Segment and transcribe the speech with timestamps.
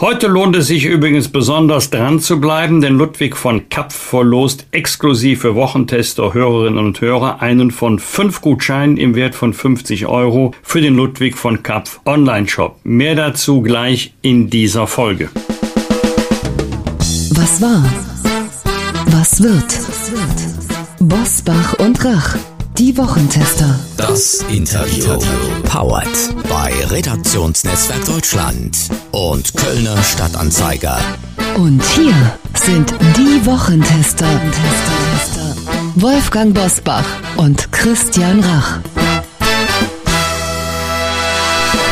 [0.00, 5.40] Heute lohnt es sich übrigens besonders dran zu bleiben, denn Ludwig von Kapf verlost exklusiv
[5.40, 10.80] für Wochentester, Hörerinnen und Hörer einen von fünf Gutscheinen im Wert von 50 Euro für
[10.80, 12.76] den Ludwig von Kapf Online-Shop.
[12.84, 15.30] Mehr dazu gleich in dieser Folge.
[17.32, 17.84] Was war?
[19.06, 19.80] Was wird?
[21.00, 22.36] Bosbach und Rach.
[22.78, 23.76] Die Wochentester.
[23.96, 25.18] Das Interview.
[25.64, 26.06] Powered
[26.48, 28.78] bei Redaktionsnetzwerk Deutschland
[29.10, 30.96] und Kölner Stadtanzeiger.
[31.56, 32.14] Und hier
[32.54, 34.28] sind die Wochentester.
[35.96, 37.04] Wolfgang Bosbach
[37.36, 38.78] und Christian Rach.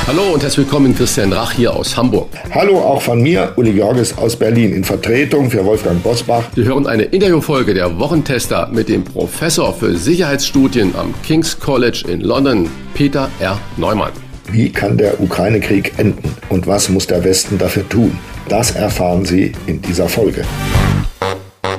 [0.06, 2.28] Hallo und herzlich willkommen, Christian Rach hier aus Hamburg.
[2.52, 6.44] Hallo auch von mir, Uli Georges aus Berlin, in Vertretung für Wolfgang Bosbach.
[6.54, 12.20] Wir hören eine Interviewfolge der Wochentester mit dem Professor für Sicherheitsstudien am King's College in
[12.20, 13.58] London, Peter R.
[13.78, 14.12] Neumann.
[14.52, 18.16] Wie kann der Ukraine-Krieg enden und was muss der Westen dafür tun?
[18.48, 20.44] Das erfahren Sie in dieser Folge.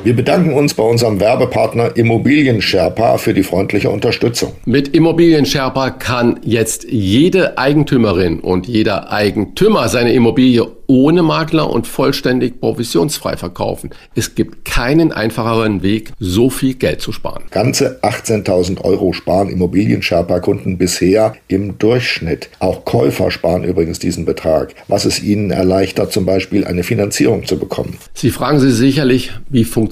[0.03, 4.53] Wir bedanken uns bei unserem Werbepartner Immobilien Sherpa für die freundliche Unterstützung.
[4.65, 11.85] Mit Immobilien Sherpa kann jetzt jede Eigentümerin und jeder Eigentümer seine Immobilie ohne Makler und
[11.85, 13.89] vollständig provisionsfrei verkaufen.
[14.15, 17.43] Es gibt keinen einfacheren Weg, so viel Geld zu sparen.
[17.51, 22.47] Ganze 18.000 Euro sparen Immobilien-Sherpa-Kunden bisher im Durchschnitt.
[22.59, 27.59] Auch Käufer sparen übrigens diesen Betrag, was es ihnen erleichtert, zum Beispiel eine Finanzierung zu
[27.59, 27.97] bekommen.
[28.13, 29.86] Sie fragen sich sicherlich, wie funktioniert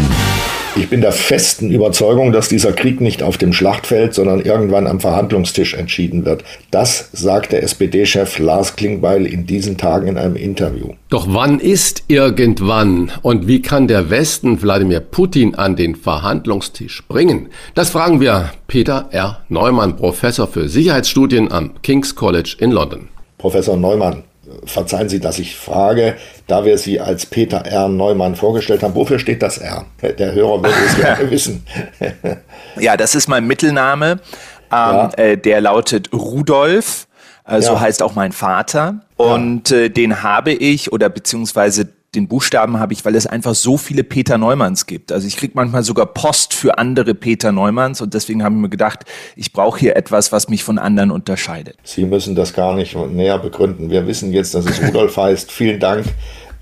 [0.78, 5.02] Ich bin der festen Überzeugung, dass dieser Krieg nicht auf dem Schlachtfeld, sondern irgendwann am
[5.02, 6.46] Verhandlungstisch entschieden wird.
[6.72, 10.94] Das sagt der SPD-Chef Lars Klingbeil in diesen Tagen in einem Interview.
[11.10, 17.50] Doch wann ist irgendwann und wie kann der Westen Wladimir Putin an den Verhandlungstisch bringen?
[17.76, 19.42] Das fragen wir Peter R.
[19.50, 23.10] Neumann, Professor für Sicherheitsstudien am King's College in London.
[23.38, 24.24] Professor Neumann,
[24.66, 26.16] verzeihen Sie, dass ich frage,
[26.48, 27.88] da wir Sie als Peter R.
[27.90, 29.86] Neumann vorgestellt haben, wofür steht das R?
[30.02, 31.66] Der Hörer würde es gerne wissen.
[32.80, 34.12] ja, das ist mein Mittelname.
[34.12, 34.18] Ähm,
[34.72, 35.12] ja.
[35.18, 37.08] äh, der lautet Rudolf.
[37.46, 37.80] Äh, so ja.
[37.80, 39.02] heißt auch mein Vater.
[39.18, 43.78] Und äh, den habe ich oder beziehungsweise den Buchstaben habe ich, weil es einfach so
[43.78, 45.12] viele Peter Neumanns gibt.
[45.12, 48.70] Also ich kriege manchmal sogar Post für andere Peter Neumanns und deswegen habe ich mir
[48.70, 49.06] gedacht,
[49.38, 51.78] ich brauche hier etwas, was mich von anderen unterscheidet.
[51.84, 53.90] Sie müssen das gar nicht näher begründen.
[53.90, 55.52] Wir wissen jetzt, dass es Rudolf heißt.
[55.52, 56.06] Vielen Dank.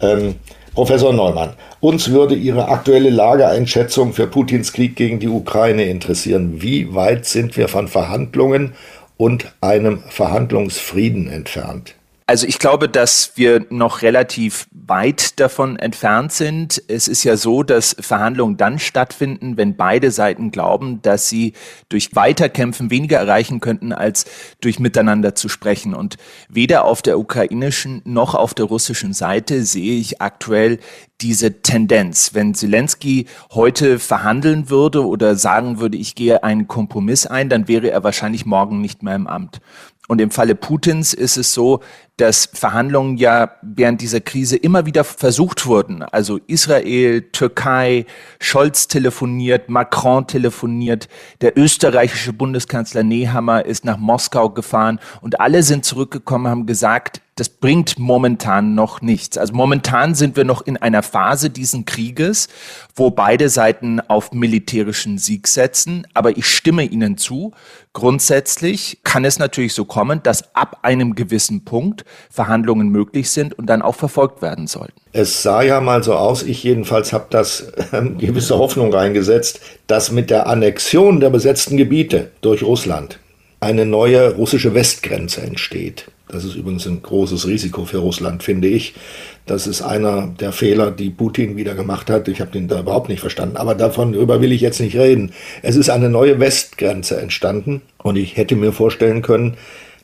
[0.02, 0.36] Ähm,
[0.76, 6.62] Professor Neumann, uns würde Ihre aktuelle Lageeinschätzung für Putins Krieg gegen die Ukraine interessieren.
[6.62, 8.74] Wie weit sind wir von Verhandlungen
[9.18, 11.95] und einem Verhandlungsfrieden entfernt?
[12.30, 16.83] Also ich glaube, dass wir noch relativ weit davon entfernt sind.
[16.88, 21.53] Es ist ja so, dass Verhandlungen dann stattfinden, wenn beide Seiten glauben, dass sie
[21.88, 24.25] durch Weiterkämpfen weniger erreichen könnten, als
[24.62, 25.94] durch miteinander zu sprechen.
[25.94, 26.18] Und
[26.50, 30.80] weder auf der ukrainischen noch auf der russischen Seite sehe ich aktuell
[31.21, 32.33] diese Tendenz.
[32.33, 37.92] Wenn Zelensky heute verhandeln würde oder sagen würde, ich gehe einen Kompromiss ein, dann wäre
[37.92, 39.59] er wahrscheinlich morgen nicht mehr im Amt.
[40.09, 41.81] Und im Falle Putins ist es so,
[42.19, 46.04] dass Verhandlungen ja während dieser Krise immer wieder versucht wurden.
[46.04, 48.06] Also Israel, Türkei,
[48.39, 51.07] Scholz telefoniert, Macron telefoniert,
[51.42, 57.48] der österreichische Bundeskanzler Nehammer ist nach Moskau gefahren und alle sind zurückgekommen, haben gesagt, das
[57.48, 59.38] bringt momentan noch nichts.
[59.38, 62.50] Also momentan sind wir noch in einer Phase diesen Krieges,
[62.95, 66.06] wo beide Seiten auf militärischen Sieg setzen.
[66.13, 67.54] Aber ich stimme Ihnen zu.
[67.94, 73.67] Grundsätzlich kann es natürlich so kommen, dass ab einem gewissen Punkt Verhandlungen möglich sind und
[73.67, 75.00] dann auch verfolgt werden sollten.
[75.11, 80.11] Es sah ja mal so aus, ich jedenfalls habe das äh, gewisse Hoffnung reingesetzt, dass
[80.11, 83.19] mit der Annexion der besetzten Gebiete durch Russland
[83.59, 86.06] eine neue russische Westgrenze entsteht.
[86.31, 88.94] Das ist übrigens ein großes Risiko für Russland, finde ich.
[89.47, 92.27] Das ist einer der Fehler, die Putin wieder gemacht hat.
[92.27, 93.57] Ich habe den da überhaupt nicht verstanden.
[93.57, 95.31] Aber davon darüber will ich jetzt nicht reden.
[95.63, 97.81] Es ist eine neue Westgrenze entstanden.
[97.97, 99.57] Und ich hätte mir vorstellen können,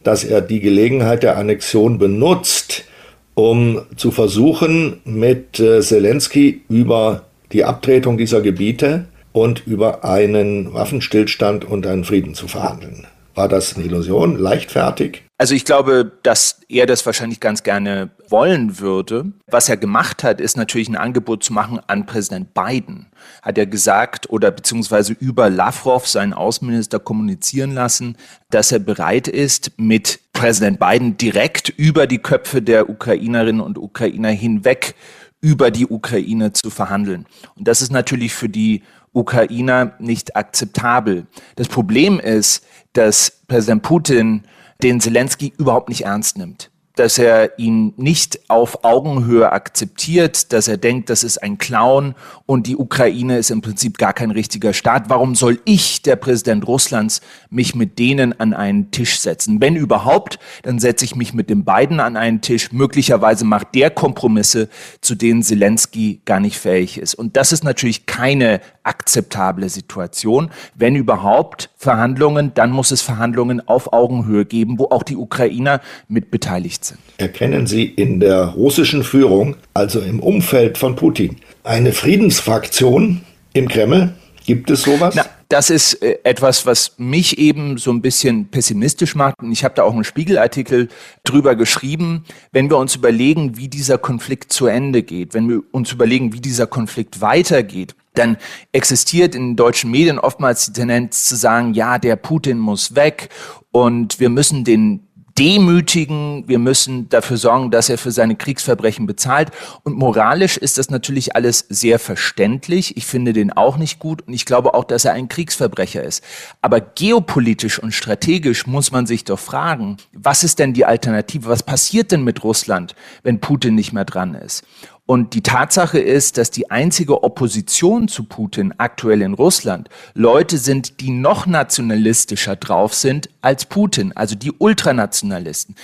[0.05, 2.85] dass er die Gelegenheit der Annexion benutzt,
[3.33, 11.65] um zu versuchen, mit äh, Zelensky über die Abtretung dieser Gebiete und über einen Waffenstillstand
[11.65, 13.07] und einen Frieden zu verhandeln.
[13.35, 14.37] War das eine Illusion?
[14.37, 15.23] Leichtfertig?
[15.37, 19.33] Also ich glaube, dass er das wahrscheinlich ganz gerne wollen würde.
[19.47, 23.07] Was er gemacht hat, ist natürlich ein Angebot zu machen an Präsident Biden.
[23.41, 28.15] Hat er gesagt oder beziehungsweise über Lavrov, seinen Außenminister, kommunizieren lassen,
[28.49, 34.29] dass er bereit ist, mit Präsident Biden direkt über die Köpfe der Ukrainerinnen und Ukrainer
[34.29, 34.95] hinweg
[35.41, 37.25] über die Ukraine zu verhandeln.
[37.55, 38.83] Und das ist natürlich für die
[39.15, 41.25] Ukrainer nicht akzeptabel.
[41.55, 44.43] Das Problem ist, dass Präsident Putin
[44.83, 50.77] den Zelensky überhaupt nicht ernst nimmt dass er ihn nicht auf Augenhöhe akzeptiert, dass er
[50.77, 52.15] denkt, das ist ein Clown
[52.45, 55.09] und die Ukraine ist im Prinzip gar kein richtiger Staat.
[55.09, 59.61] Warum soll ich, der Präsident Russlands, mich mit denen an einen Tisch setzen?
[59.61, 62.71] Wenn überhaupt, dann setze ich mich mit den beiden an einen Tisch.
[62.71, 64.69] Möglicherweise macht der Kompromisse,
[65.01, 67.15] zu denen Zelensky gar nicht fähig ist.
[67.15, 70.51] Und das ist natürlich keine akzeptable Situation.
[70.75, 76.31] Wenn überhaupt Verhandlungen, dann muss es Verhandlungen auf Augenhöhe geben, wo auch die Ukrainer mit
[76.31, 76.99] beteiligt sind.
[77.17, 83.21] Erkennen Sie in der russischen Führung, also im Umfeld von Putin, eine Friedensfraktion
[83.53, 84.13] im Kreml?
[84.45, 85.13] Gibt es sowas?
[85.15, 89.39] Na, das ist äh, etwas, was mich eben so ein bisschen pessimistisch macht.
[89.41, 90.89] Und ich habe da auch einen Spiegelartikel
[91.23, 92.25] drüber geschrieben.
[92.51, 96.41] Wenn wir uns überlegen, wie dieser Konflikt zu Ende geht, wenn wir uns überlegen, wie
[96.41, 98.37] dieser Konflikt weitergeht, dann
[98.71, 103.29] existiert in deutschen Medien oftmals die Tendenz zu sagen, ja, der Putin muss weg
[103.71, 105.05] und wir müssen den
[105.37, 109.51] demütigen, wir müssen dafür sorgen, dass er für seine Kriegsverbrechen bezahlt.
[109.83, 112.95] Und moralisch ist das natürlich alles sehr verständlich.
[112.95, 116.23] Ich finde den auch nicht gut und ich glaube auch, dass er ein Kriegsverbrecher ist.
[116.61, 121.49] Aber geopolitisch und strategisch muss man sich doch fragen, was ist denn die Alternative?
[121.49, 124.63] Was passiert denn mit Russland, wenn Putin nicht mehr dran ist?
[125.07, 130.99] Und die Tatsache ist, dass die einzige Opposition zu Putin aktuell in Russland Leute sind,
[130.99, 135.75] die noch nationalistischer drauf sind als Putin, also die Ultranationalisten.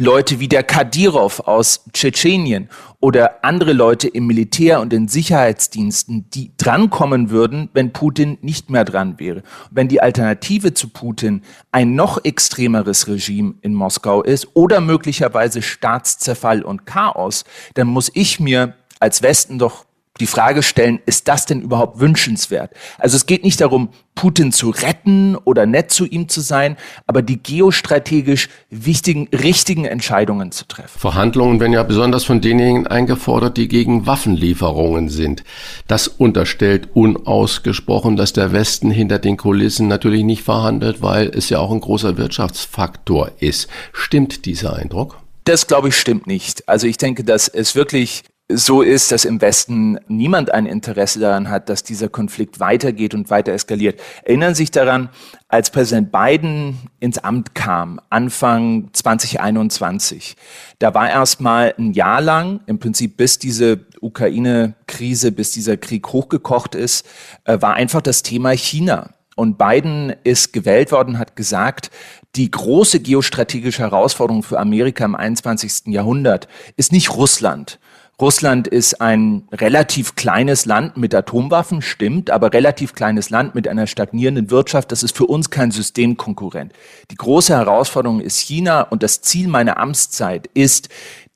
[0.00, 2.68] Leute wie der Kadyrov aus Tschetschenien
[3.00, 8.84] oder andere Leute im Militär und in Sicherheitsdiensten, die drankommen würden, wenn Putin nicht mehr
[8.84, 9.42] dran wäre.
[9.72, 11.42] Wenn die Alternative zu Putin
[11.72, 17.44] ein noch extremeres Regime in Moskau ist oder möglicherweise Staatszerfall und Chaos,
[17.74, 19.84] dann muss ich mir als Westen doch
[20.20, 22.72] die Frage stellen, ist das denn überhaupt wünschenswert?
[22.98, 26.76] Also es geht nicht darum, Putin zu retten oder nett zu ihm zu sein,
[27.06, 30.98] aber die geostrategisch wichtigen, richtigen Entscheidungen zu treffen.
[30.98, 35.44] Verhandlungen werden ja besonders von denjenigen eingefordert, die gegen Waffenlieferungen sind.
[35.86, 41.60] Das unterstellt unausgesprochen, dass der Westen hinter den Kulissen natürlich nicht verhandelt, weil es ja
[41.60, 43.68] auch ein großer Wirtschaftsfaktor ist.
[43.92, 45.18] Stimmt dieser Eindruck?
[45.44, 46.68] Das glaube ich stimmt nicht.
[46.68, 51.50] Also ich denke, dass es wirklich so ist, dass im Westen niemand ein Interesse daran
[51.50, 54.00] hat, dass dieser Konflikt weitergeht und weiter eskaliert.
[54.24, 55.10] Erinnern Sie sich daran,
[55.48, 60.36] als Präsident Biden ins Amt kam, Anfang 2021,
[60.78, 66.74] da war erstmal ein Jahr lang, im Prinzip bis diese Ukraine-Krise, bis dieser Krieg hochgekocht
[66.74, 67.06] ist,
[67.44, 69.10] äh, war einfach das Thema China.
[69.36, 71.90] Und Biden ist gewählt worden, hat gesagt,
[72.34, 75.92] die große geostrategische Herausforderung für Amerika im 21.
[75.92, 77.78] Jahrhundert ist nicht Russland,
[78.20, 83.86] Russland ist ein relativ kleines Land mit Atomwaffen, stimmt, aber relativ kleines Land mit einer
[83.86, 84.90] stagnierenden Wirtschaft.
[84.90, 86.72] Das ist für uns kein Systemkonkurrent.
[87.12, 90.88] Die große Herausforderung ist China und das Ziel meiner Amtszeit ist,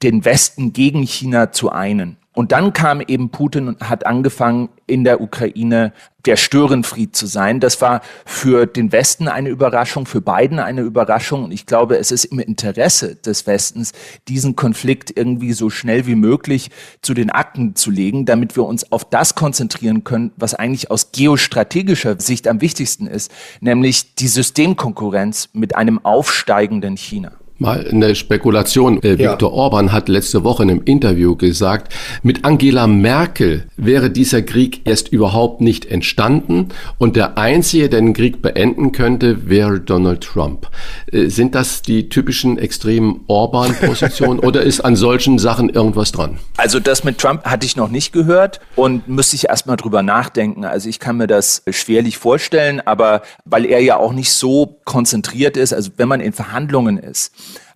[0.03, 2.17] den Westen gegen China zu einen.
[2.35, 5.93] Und dann kam eben Putin und hat angefangen, in der Ukraine
[6.27, 7.61] der Störenfried zu sein.
[7.61, 11.45] Das war für den Westen eine Überraschung, für Biden eine Überraschung.
[11.45, 13.93] Und ich glaube, es ist im Interesse des Westens,
[14.29, 16.71] diesen Konflikt irgendwie so schnell wie möglich
[17.01, 21.11] zu den Akten zu legen, damit wir uns auf das konzentrieren können, was eigentlich aus
[21.11, 27.33] geostrategischer Sicht am wichtigsten ist, nämlich die Systemkonkurrenz mit einem aufsteigenden China.
[27.59, 29.03] Mal eine Spekulation.
[29.03, 29.33] Äh, ja.
[29.33, 34.83] Viktor Orban hat letzte Woche in einem Interview gesagt, mit Angela Merkel wäre dieser Krieg
[34.85, 36.69] erst überhaupt nicht entstanden
[36.99, 40.69] und der Einzige, der den Krieg beenden könnte, wäre Donald Trump.
[41.13, 46.39] Äh, sind das die typischen extremen Orban-Positionen oder ist an solchen Sachen irgendwas dran?
[46.57, 50.65] Also das mit Trump hatte ich noch nicht gehört und müsste ich erstmal drüber nachdenken.
[50.65, 55.57] Also ich kann mir das schwerlich vorstellen, aber weil er ja auch nicht so konzentriert
[55.57, 57.33] ist, also wenn man in Verhandlungen ist,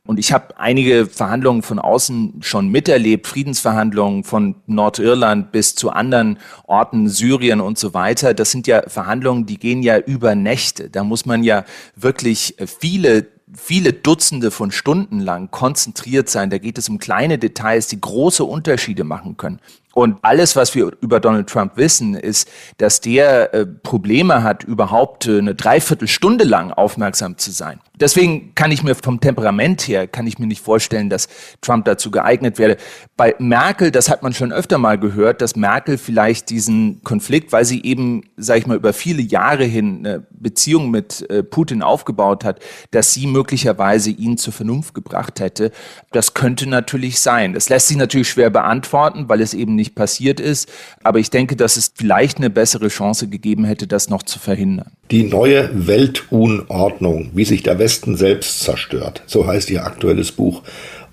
[0.06, 6.38] und ich habe einige Verhandlungen von außen schon miterlebt, Friedensverhandlungen von Nordirland bis zu anderen
[6.66, 8.34] Orten, Syrien und so weiter.
[8.34, 10.90] Das sind ja Verhandlungen, die gehen ja über Nächte.
[10.90, 11.64] Da muss man ja
[11.96, 16.50] wirklich viele viele Dutzende von Stunden lang konzentriert sein.
[16.50, 19.60] Da geht es um kleine Details, die große Unterschiede machen können.
[19.96, 25.26] Und alles, was wir über Donald Trump wissen, ist, dass der äh, Probleme hat, überhaupt
[25.26, 27.80] äh, eine Dreiviertelstunde lang aufmerksam zu sein.
[27.98, 31.28] Deswegen kann ich mir vom Temperament her, kann ich mir nicht vorstellen, dass
[31.62, 32.76] Trump dazu geeignet wäre.
[33.16, 37.64] Bei Merkel, das hat man schon öfter mal gehört, dass Merkel vielleicht diesen Konflikt, weil
[37.64, 42.44] sie eben, sage ich mal, über viele Jahre hin eine Beziehung mit äh, Putin aufgebaut
[42.44, 42.60] hat,
[42.90, 45.72] dass sie möglicherweise ihn zur Vernunft gebracht hätte.
[46.12, 47.54] Das könnte natürlich sein.
[47.54, 50.68] Das lässt sich natürlich schwer beantworten, weil es eben nicht passiert ist.
[51.02, 54.92] Aber ich denke, dass es vielleicht eine bessere Chance gegeben hätte, das noch zu verhindern.
[55.10, 59.22] Die neue Weltunordnung, wie sich der Westen selbst zerstört.
[59.26, 60.62] So heißt ihr aktuelles Buch.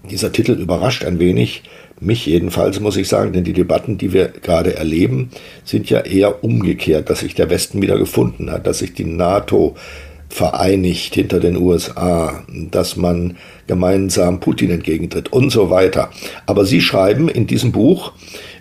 [0.09, 1.63] Dieser Titel überrascht ein wenig,
[1.99, 5.29] mich jedenfalls muss ich sagen, denn die Debatten, die wir gerade erleben,
[5.63, 9.75] sind ja eher umgekehrt, dass sich der Westen wieder gefunden hat, dass sich die NATO
[10.27, 13.37] vereinigt hinter den USA, dass man
[13.67, 16.09] gemeinsam Putin entgegentritt und so weiter.
[16.47, 18.13] Aber Sie schreiben in diesem Buch,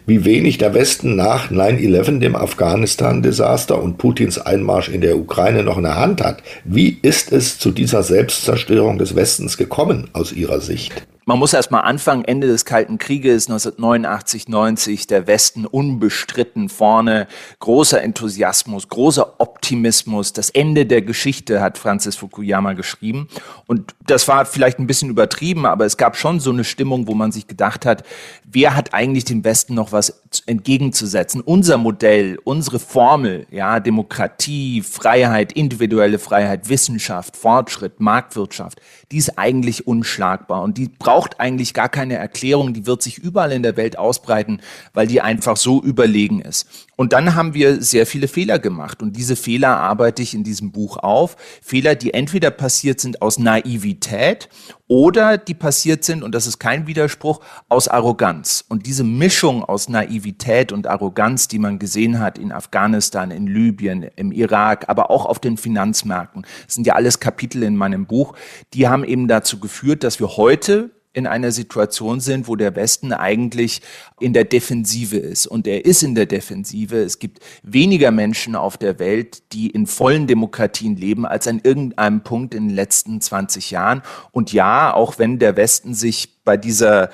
[0.07, 5.77] wie wenig der Westen nach 9-11, dem Afghanistan-Desaster und Putins Einmarsch in der Ukraine noch
[5.77, 6.43] in der Hand hat.
[6.65, 11.07] Wie ist es zu dieser Selbstzerstörung des Westens gekommen aus Ihrer Sicht?
[11.25, 17.29] Man muss erst mal anfangen, Ende des Kalten Krieges 1989, 90, der Westen unbestritten vorne,
[17.61, 23.29] großer Enthusiasmus, großer Optimismus, das Ende der Geschichte hat Francis Fukuyama geschrieben.
[23.69, 27.15] Und das war vielleicht ein bisschen übertrieben, aber es gab schon so eine Stimmung, wo
[27.15, 28.03] man sich gedacht hat,
[28.45, 31.41] wer hat eigentlich dem Westen noch was entgegenzusetzen?
[31.41, 38.81] Unser Modell, unsere Formel, ja, Demokratie, Freiheit, individuelle Freiheit, Wissenschaft, Fortschritt, Marktwirtschaft,
[39.13, 43.53] die ist eigentlich unschlagbar und die braucht eigentlich gar keine Erklärung, die wird sich überall
[43.53, 44.61] in der Welt ausbreiten,
[44.93, 46.89] weil die einfach so überlegen ist.
[46.97, 50.73] Und dann haben wir sehr viele Fehler gemacht und diese Fehler arbeite ich in diesem
[50.73, 51.37] Buch auf.
[51.63, 54.49] Fehler, die entweder passiert sind aus Naivität
[54.87, 57.41] oder die passiert sind, und das ist kein Widerspruch,
[57.71, 58.65] aus Arroganz.
[58.69, 64.03] Und diese Mischung aus Naivität und Arroganz, die man gesehen hat in Afghanistan, in Libyen,
[64.17, 68.35] im Irak, aber auch auf den Finanzmärkten, das sind ja alles Kapitel in meinem Buch,
[68.75, 73.13] die haben eben dazu geführt, dass wir heute in einer Situation sind, wo der Westen
[73.13, 73.83] eigentlich
[74.19, 75.47] in der Defensive ist.
[75.47, 76.97] Und er ist in der Defensive.
[76.97, 82.23] Es gibt weniger Menschen auf der Welt, die in vollen Demokratien leben, als an irgendeinem
[82.23, 84.03] Punkt in den letzten 20 Jahren.
[84.31, 87.11] Und ja, auch wenn der Westen sich bei dieser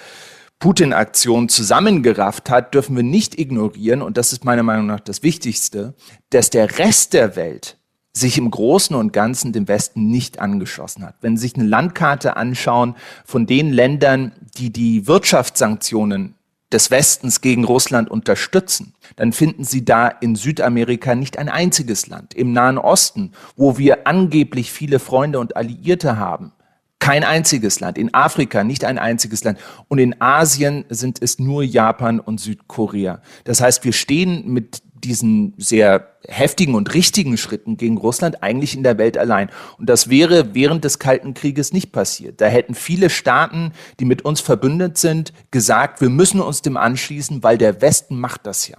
[0.58, 5.94] Putin-Aktion zusammengerafft hat, dürfen wir nicht ignorieren, und das ist meiner Meinung nach das Wichtigste,
[6.30, 7.77] dass der Rest der Welt
[8.18, 11.16] sich im Großen und Ganzen dem Westen nicht angeschlossen hat.
[11.20, 12.94] Wenn Sie sich eine Landkarte anschauen
[13.24, 16.34] von den Ländern, die die Wirtschaftssanktionen
[16.72, 22.34] des Westens gegen Russland unterstützen, dann finden Sie da in Südamerika nicht ein einziges Land.
[22.34, 26.52] Im Nahen Osten, wo wir angeblich viele Freunde und Alliierte haben,
[26.98, 27.96] kein einziges Land.
[27.96, 29.58] In Afrika nicht ein einziges Land.
[29.86, 33.22] Und in Asien sind es nur Japan und Südkorea.
[33.44, 38.82] Das heißt, wir stehen mit diesen sehr heftigen und richtigen Schritten gegen Russland eigentlich in
[38.82, 39.50] der Welt allein.
[39.78, 42.40] Und das wäre während des Kalten Krieges nicht passiert.
[42.40, 47.42] Da hätten viele Staaten, die mit uns verbündet sind, gesagt, wir müssen uns dem anschließen,
[47.42, 48.78] weil der Westen macht das ja.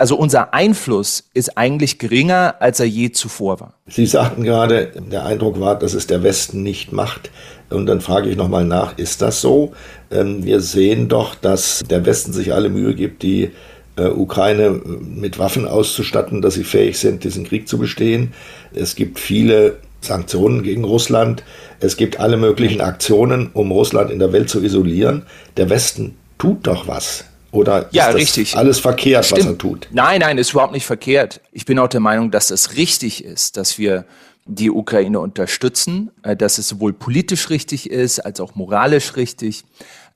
[0.00, 3.74] Also unser Einfluss ist eigentlich geringer, als er je zuvor war.
[3.88, 7.32] Sie sagten gerade, der Eindruck war, dass es der Westen nicht macht.
[7.68, 9.72] Und dann frage ich nochmal nach, ist das so?
[10.12, 13.50] Ähm, wir sehen doch, dass der Westen sich alle Mühe gibt, die
[14.06, 18.32] Ukraine mit Waffen auszustatten, dass sie fähig sind, diesen Krieg zu bestehen.
[18.74, 21.42] Es gibt viele Sanktionen gegen Russland.
[21.80, 25.24] Es gibt alle möglichen Aktionen, um Russland in der Welt zu isolieren.
[25.56, 27.24] Der Westen tut doch was.
[27.50, 28.56] Oder ist ja, das richtig.
[28.56, 29.40] alles verkehrt, Stimmt.
[29.40, 29.88] was er tut?
[29.90, 31.40] Nein, nein, ist überhaupt nicht verkehrt.
[31.52, 34.04] Ich bin auch der Meinung, dass es richtig ist, dass wir
[34.44, 39.64] die Ukraine unterstützen, äh, dass es sowohl politisch richtig ist als auch moralisch richtig,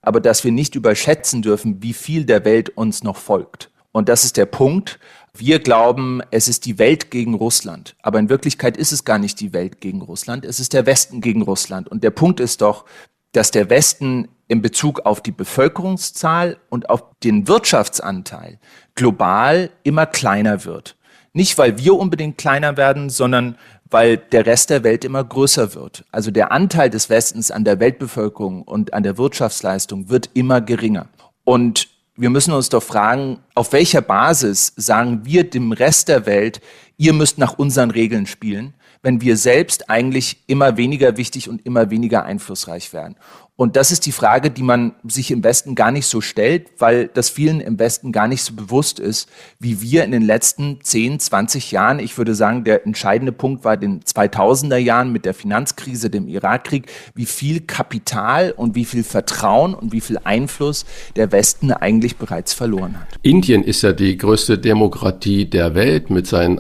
[0.03, 3.71] aber dass wir nicht überschätzen dürfen, wie viel der Welt uns noch folgt.
[3.93, 4.99] Und das ist der Punkt.
[5.35, 7.95] Wir glauben, es ist die Welt gegen Russland.
[8.03, 10.45] Aber in Wirklichkeit ist es gar nicht die Welt gegen Russland.
[10.45, 11.89] Es ist der Westen gegen Russland.
[11.89, 12.85] Und der Punkt ist doch,
[13.33, 18.59] dass der Westen in Bezug auf die Bevölkerungszahl und auf den Wirtschaftsanteil
[18.95, 20.97] global immer kleiner wird.
[21.35, 23.57] Nicht, weil wir unbedingt kleiner werden, sondern
[23.89, 26.05] weil der Rest der Welt immer größer wird.
[26.11, 31.09] Also der Anteil des Westens an der Weltbevölkerung und an der Wirtschaftsleistung wird immer geringer.
[31.45, 36.61] Und wir müssen uns doch fragen, auf welcher Basis sagen wir dem Rest der Welt,
[36.99, 41.91] ihr müsst nach unseren Regeln spielen, wenn wir selbst eigentlich immer weniger wichtig und immer
[41.91, 43.17] weniger einflussreich werden.
[43.55, 47.09] Und das ist die Frage, die man sich im Westen gar nicht so stellt, weil
[47.09, 49.29] das vielen im Westen gar nicht so bewusst ist,
[49.59, 53.77] wie wir in den letzten 10, 20 Jahren, ich würde sagen, der entscheidende Punkt war
[53.77, 59.75] den 2000er Jahren mit der Finanzkrise, dem Irakkrieg, wie viel Kapital und wie viel Vertrauen
[59.75, 63.09] und wie viel Einfluss der Westen eigentlich bereits verloren hat.
[63.23, 66.59] Indien ist ja die größte Demokratie der Welt mit seinen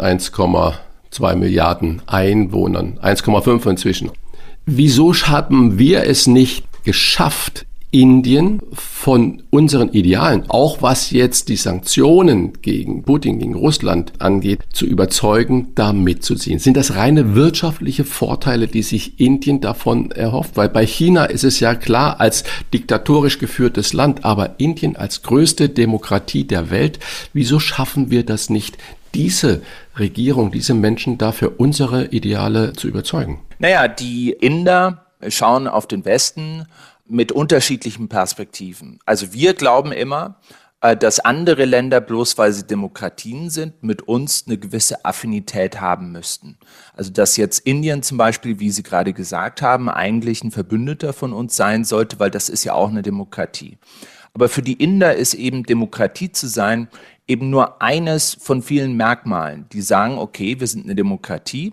[1.12, 4.10] 1,2 Milliarden Einwohnern, 1,5 inzwischen.
[4.64, 12.54] Wieso haben wir es nicht geschafft, Indien von unseren Idealen, auch was jetzt die Sanktionen
[12.62, 16.58] gegen Putin, gegen Russland angeht, zu überzeugen, da mitzuziehen?
[16.58, 20.56] Sind das reine wirtschaftliche Vorteile, die sich Indien davon erhofft?
[20.56, 25.68] Weil bei China ist es ja klar als diktatorisch geführtes Land, aber Indien als größte
[25.68, 26.98] Demokratie der Welt,
[27.34, 28.78] wieso schaffen wir das nicht,
[29.14, 29.62] diese
[29.98, 33.40] Regierung, diese Menschen dafür unsere Ideale zu überzeugen?
[33.58, 36.66] Naja, die Inder schauen auf den Westen
[37.06, 38.98] mit unterschiedlichen Perspektiven.
[39.04, 40.36] Also wir glauben immer,
[40.80, 46.12] äh, dass andere Länder, bloß weil sie Demokratien sind, mit uns eine gewisse Affinität haben
[46.12, 46.58] müssten.
[46.94, 51.32] Also dass jetzt Indien zum Beispiel, wie Sie gerade gesagt haben, eigentlich ein Verbündeter von
[51.32, 53.78] uns sein sollte, weil das ist ja auch eine Demokratie.
[54.34, 56.88] Aber für die Inder ist eben Demokratie zu sein
[57.26, 61.72] eben nur eines von vielen Merkmalen, die sagen, okay, wir sind eine Demokratie,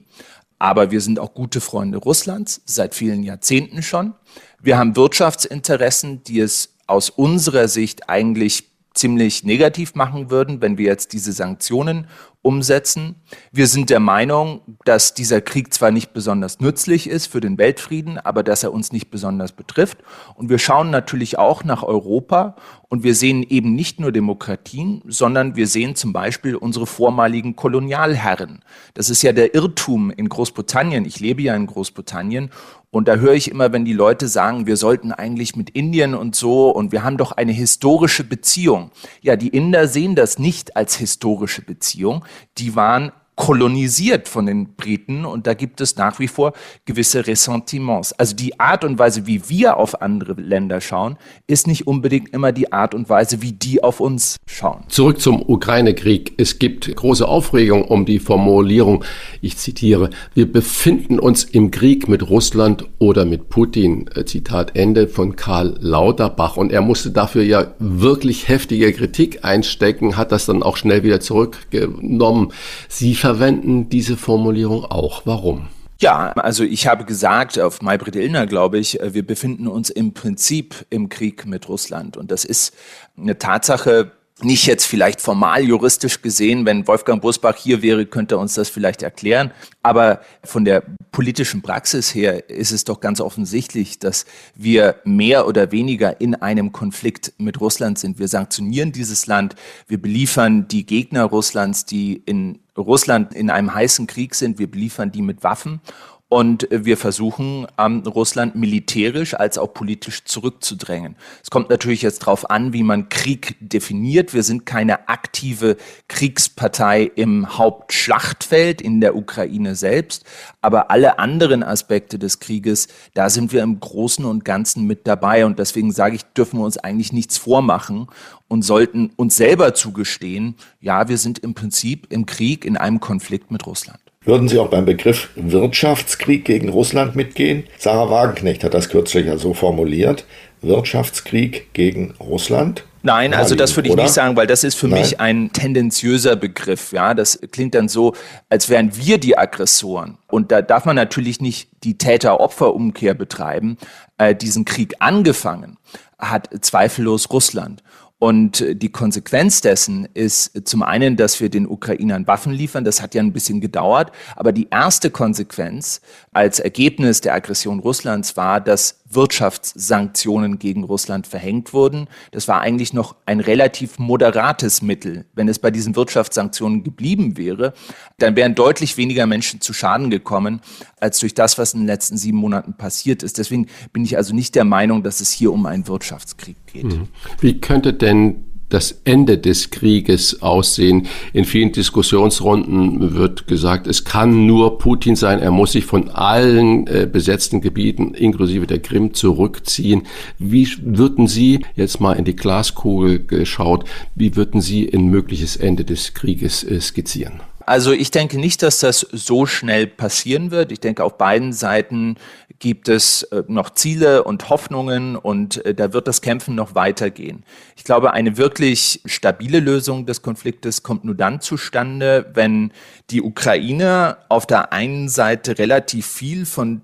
[0.59, 4.13] aber wir sind auch gute Freunde Russlands, seit vielen Jahrzehnten schon.
[4.61, 10.85] Wir haben Wirtschaftsinteressen, die es aus unserer Sicht eigentlich ziemlich negativ machen würden, wenn wir
[10.85, 12.07] jetzt diese Sanktionen
[12.41, 13.15] umsetzen.
[13.51, 18.17] Wir sind der Meinung, dass dieser Krieg zwar nicht besonders nützlich ist für den Weltfrieden,
[18.17, 19.97] aber dass er uns nicht besonders betrifft.
[20.35, 22.55] Und wir schauen natürlich auch nach Europa
[22.87, 28.63] und wir sehen eben nicht nur Demokratien, sondern wir sehen zum Beispiel unsere vormaligen Kolonialherren.
[28.93, 31.05] Das ist ja der Irrtum in Großbritannien.
[31.05, 32.51] Ich lebe ja in Großbritannien
[32.91, 36.35] und da höre ich immer, wenn die Leute sagen, wir sollten eigentlich mit Indien und
[36.35, 38.89] so und wir haben doch eine historische Beziehung.
[39.21, 42.25] Ja, die Inder sehen das nicht als historische Beziehung.
[42.57, 46.51] Die waren kolonisiert von den Briten und da gibt es nach wie vor
[46.83, 48.11] gewisse Ressentiments.
[48.11, 51.15] Also die Art und Weise, wie wir auf andere Länder schauen,
[51.47, 54.83] ist nicht unbedingt immer die Art und Weise, wie die auf uns schauen.
[54.89, 56.33] Zurück zum Ukraine-Krieg.
[56.35, 59.05] Es gibt große Aufregung um die Formulierung,
[59.39, 64.09] ich zitiere, wir befinden uns im Krieg mit Russland oder mit Putin.
[64.15, 66.57] Äh, Zitat Ende von Karl Lauterbach.
[66.57, 71.21] Und er musste dafür ja wirklich heftige Kritik einstecken, hat das dann auch schnell wieder
[71.21, 72.51] zurückgenommen.
[72.89, 75.21] Sie verwenden diese Formulierung auch.
[75.25, 75.67] Warum?
[75.99, 80.87] Ja, also ich habe gesagt auf Maybrit Illner, glaube ich, wir befinden uns im Prinzip
[80.89, 82.17] im Krieg mit Russland.
[82.17, 82.73] Und das ist
[83.15, 88.39] eine Tatsache, nicht jetzt vielleicht formal juristisch gesehen, wenn Wolfgang Busbach hier wäre, könnte er
[88.39, 89.51] uns das vielleicht erklären.
[89.83, 94.25] Aber von der politischen Praxis her ist es doch ganz offensichtlich, dass
[94.55, 98.19] wir mehr oder weniger in einem Konflikt mit Russland sind.
[98.19, 99.55] Wir sanktionieren dieses Land,
[99.87, 105.11] wir beliefern die Gegner Russlands, die in Russland in einem heißen Krieg sind, wir beliefern
[105.11, 105.81] die mit Waffen
[106.29, 111.15] und wir versuchen, ähm, Russland militärisch als auch politisch zurückzudrängen.
[111.43, 114.35] Es kommt natürlich jetzt darauf an, wie man Krieg definiert.
[114.35, 115.75] Wir sind keine aktive
[116.07, 120.23] Kriegspartei im Hauptschlachtfeld in der Ukraine selbst,
[120.61, 125.47] aber alle anderen Aspekte des Krieges, da sind wir im Großen und Ganzen mit dabei.
[125.47, 128.05] Und deswegen sage ich, dürfen wir uns eigentlich nichts vormachen
[128.47, 133.49] und sollten uns selber zugestehen, ja, wir sind im Prinzip im Krieg, in einem Konflikt
[133.49, 134.08] mit Russland.
[134.25, 137.63] Würden Sie auch beim Begriff Wirtschaftskrieg gegen Russland mitgehen?
[137.77, 140.25] Sarah Wagenknecht hat das kürzlich ja so formuliert.
[140.61, 142.83] Wirtschaftskrieg gegen Russland?
[143.01, 144.03] Nein, also das würde ich Oder?
[144.03, 144.99] nicht sagen, weil das ist für Nein.
[144.99, 146.91] mich ein tendenziöser Begriff.
[146.91, 148.13] Ja, das klingt dann so,
[148.49, 150.17] als wären wir die Aggressoren.
[150.27, 153.77] Und da darf man natürlich nicht die Täter-Opfer-Umkehr betreiben.
[154.17, 155.77] Äh, diesen Krieg angefangen
[156.19, 157.81] hat zweifellos Russland.
[158.19, 162.83] Und die Konsequenz dessen ist zum einen, dass wir den Ukrainern Waffen liefern.
[162.83, 164.11] Das hat ja ein bisschen gedauert.
[164.35, 166.01] Aber die erste Konsequenz
[166.33, 172.07] als Ergebnis der Aggression Russlands war, dass Wirtschaftssanktionen gegen Russland verhängt wurden.
[172.31, 175.25] Das war eigentlich noch ein relativ moderates Mittel.
[175.33, 177.73] Wenn es bei diesen Wirtschaftssanktionen geblieben wäre,
[178.17, 180.61] dann wären deutlich weniger Menschen zu Schaden gekommen,
[180.99, 183.37] als durch das, was in den letzten sieben Monaten passiert ist.
[183.37, 186.85] Deswegen bin ich also nicht der Meinung, dass es hier um einen Wirtschaftskrieg geht.
[186.85, 187.07] Mhm.
[187.39, 191.07] Wie könnte denn das Ende des Krieges aussehen.
[191.33, 195.39] In vielen Diskussionsrunden wird gesagt, es kann nur Putin sein.
[195.39, 200.03] Er muss sich von allen äh, besetzten Gebieten, inklusive der Krim, zurückziehen.
[200.37, 205.83] Wie würden Sie jetzt mal in die Glaskugel geschaut, wie würden Sie ein mögliches Ende
[205.85, 207.41] des Krieges äh, skizzieren?
[207.69, 210.71] Also ich denke nicht, dass das so schnell passieren wird.
[210.71, 212.15] Ich denke, auf beiden Seiten
[212.59, 217.43] gibt es äh, noch Ziele und Hoffnungen und äh, da wird das Kämpfen noch weitergehen.
[217.75, 222.71] Ich glaube, eine wirklich stabile Lösung des Konfliktes kommt nur dann zustande, wenn
[223.09, 226.81] die Ukraine auf der einen Seite relativ viel von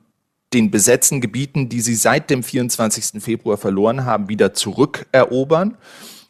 [0.54, 3.22] den besetzten Gebieten, die sie seit dem 24.
[3.22, 5.78] Februar verloren haben, wieder zurückerobern.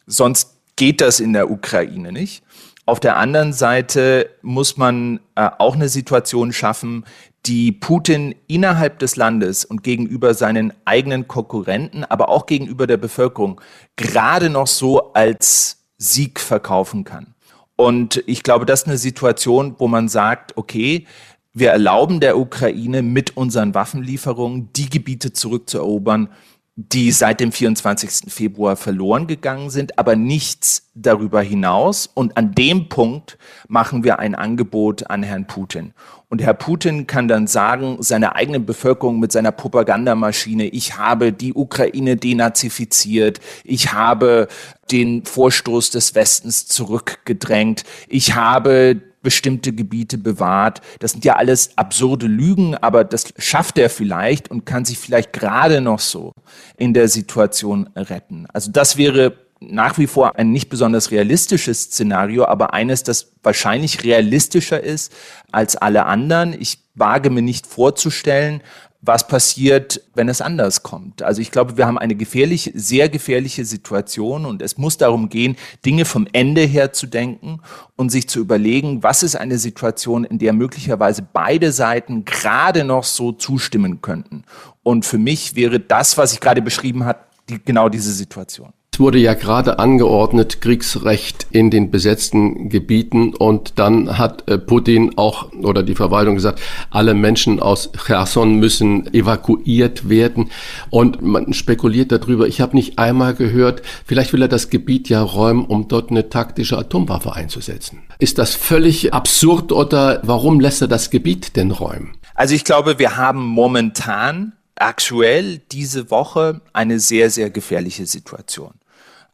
[0.06, 2.42] Sonst geht das in der Ukraine nicht.
[2.86, 7.04] Auf der anderen Seite muss man äh, auch eine Situation schaffen,
[7.46, 13.60] die Putin innerhalb des Landes und gegenüber seinen eigenen Konkurrenten, aber auch gegenüber der Bevölkerung
[13.96, 17.34] gerade noch so als Sieg verkaufen kann.
[17.76, 21.06] Und ich glaube, das ist eine Situation, wo man sagt, okay,
[21.52, 26.28] wir erlauben der Ukraine mit unseren Waffenlieferungen die Gebiete zurückzuerobern,
[26.76, 28.30] die seit dem 24.
[28.30, 32.10] Februar verloren gegangen sind, aber nichts darüber hinaus.
[32.12, 35.94] Und an dem Punkt machen wir ein Angebot an Herrn Putin.
[36.28, 41.54] Und Herr Putin kann dann sagen, seiner eigenen Bevölkerung mit seiner Propagandamaschine, ich habe die
[41.54, 44.48] Ukraine denazifiziert, ich habe
[44.90, 50.82] den Vorstoß des Westens zurückgedrängt, ich habe bestimmte Gebiete bewahrt.
[51.00, 55.32] Das sind ja alles absurde Lügen, aber das schafft er vielleicht und kann sich vielleicht
[55.32, 56.32] gerade noch so
[56.76, 58.46] in der Situation retten.
[58.52, 64.04] Also das wäre nach wie vor ein nicht besonders realistisches Szenario, aber eines, das wahrscheinlich
[64.04, 65.12] realistischer ist
[65.50, 66.54] als alle anderen.
[66.58, 68.62] Ich wage mir nicht vorzustellen,
[69.06, 71.22] was passiert, wenn es anders kommt.
[71.22, 75.56] Also ich glaube, wir haben eine gefährliche, sehr gefährliche Situation und es muss darum gehen,
[75.84, 77.60] Dinge vom Ende her zu denken
[77.94, 83.04] und sich zu überlegen, was ist eine Situation, in der möglicherweise beide Seiten gerade noch
[83.04, 84.44] so zustimmen könnten.
[84.82, 88.72] Und für mich wäre das, was ich gerade beschrieben habe, die, genau diese Situation.
[88.96, 95.18] Es wurde ja gerade angeordnet, Kriegsrecht in den besetzten Gebieten und dann hat äh, Putin
[95.18, 100.48] auch oder die Verwaltung gesagt, alle Menschen aus Cherson müssen evakuiert werden
[100.88, 102.46] und man spekuliert darüber.
[102.46, 106.30] Ich habe nicht einmal gehört, vielleicht will er das Gebiet ja räumen, um dort eine
[106.30, 108.04] taktische Atomwaffe einzusetzen.
[108.18, 112.16] Ist das völlig absurd oder warum lässt er das Gebiet denn räumen?
[112.34, 118.72] Also ich glaube, wir haben momentan aktuell diese Woche eine sehr, sehr gefährliche Situation.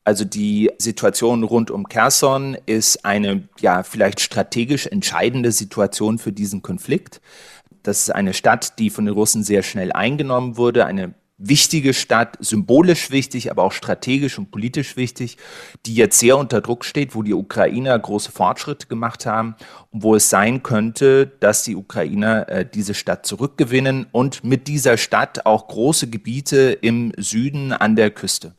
[0.05, 6.63] Also die Situation rund um Kherson ist eine ja vielleicht strategisch entscheidende Situation für diesen
[6.63, 7.21] Konflikt.
[7.83, 12.37] Das ist eine Stadt, die von den Russen sehr schnell eingenommen wurde, eine wichtige Stadt,
[12.41, 15.39] symbolisch wichtig, aber auch strategisch und politisch wichtig,
[15.87, 19.57] die jetzt sehr unter Druck steht, wo die Ukrainer große Fortschritte gemacht haben
[19.91, 24.97] und wo es sein könnte, dass die Ukrainer äh, diese Stadt zurückgewinnen und mit dieser
[24.97, 28.55] Stadt auch große Gebiete im Süden an der Küste.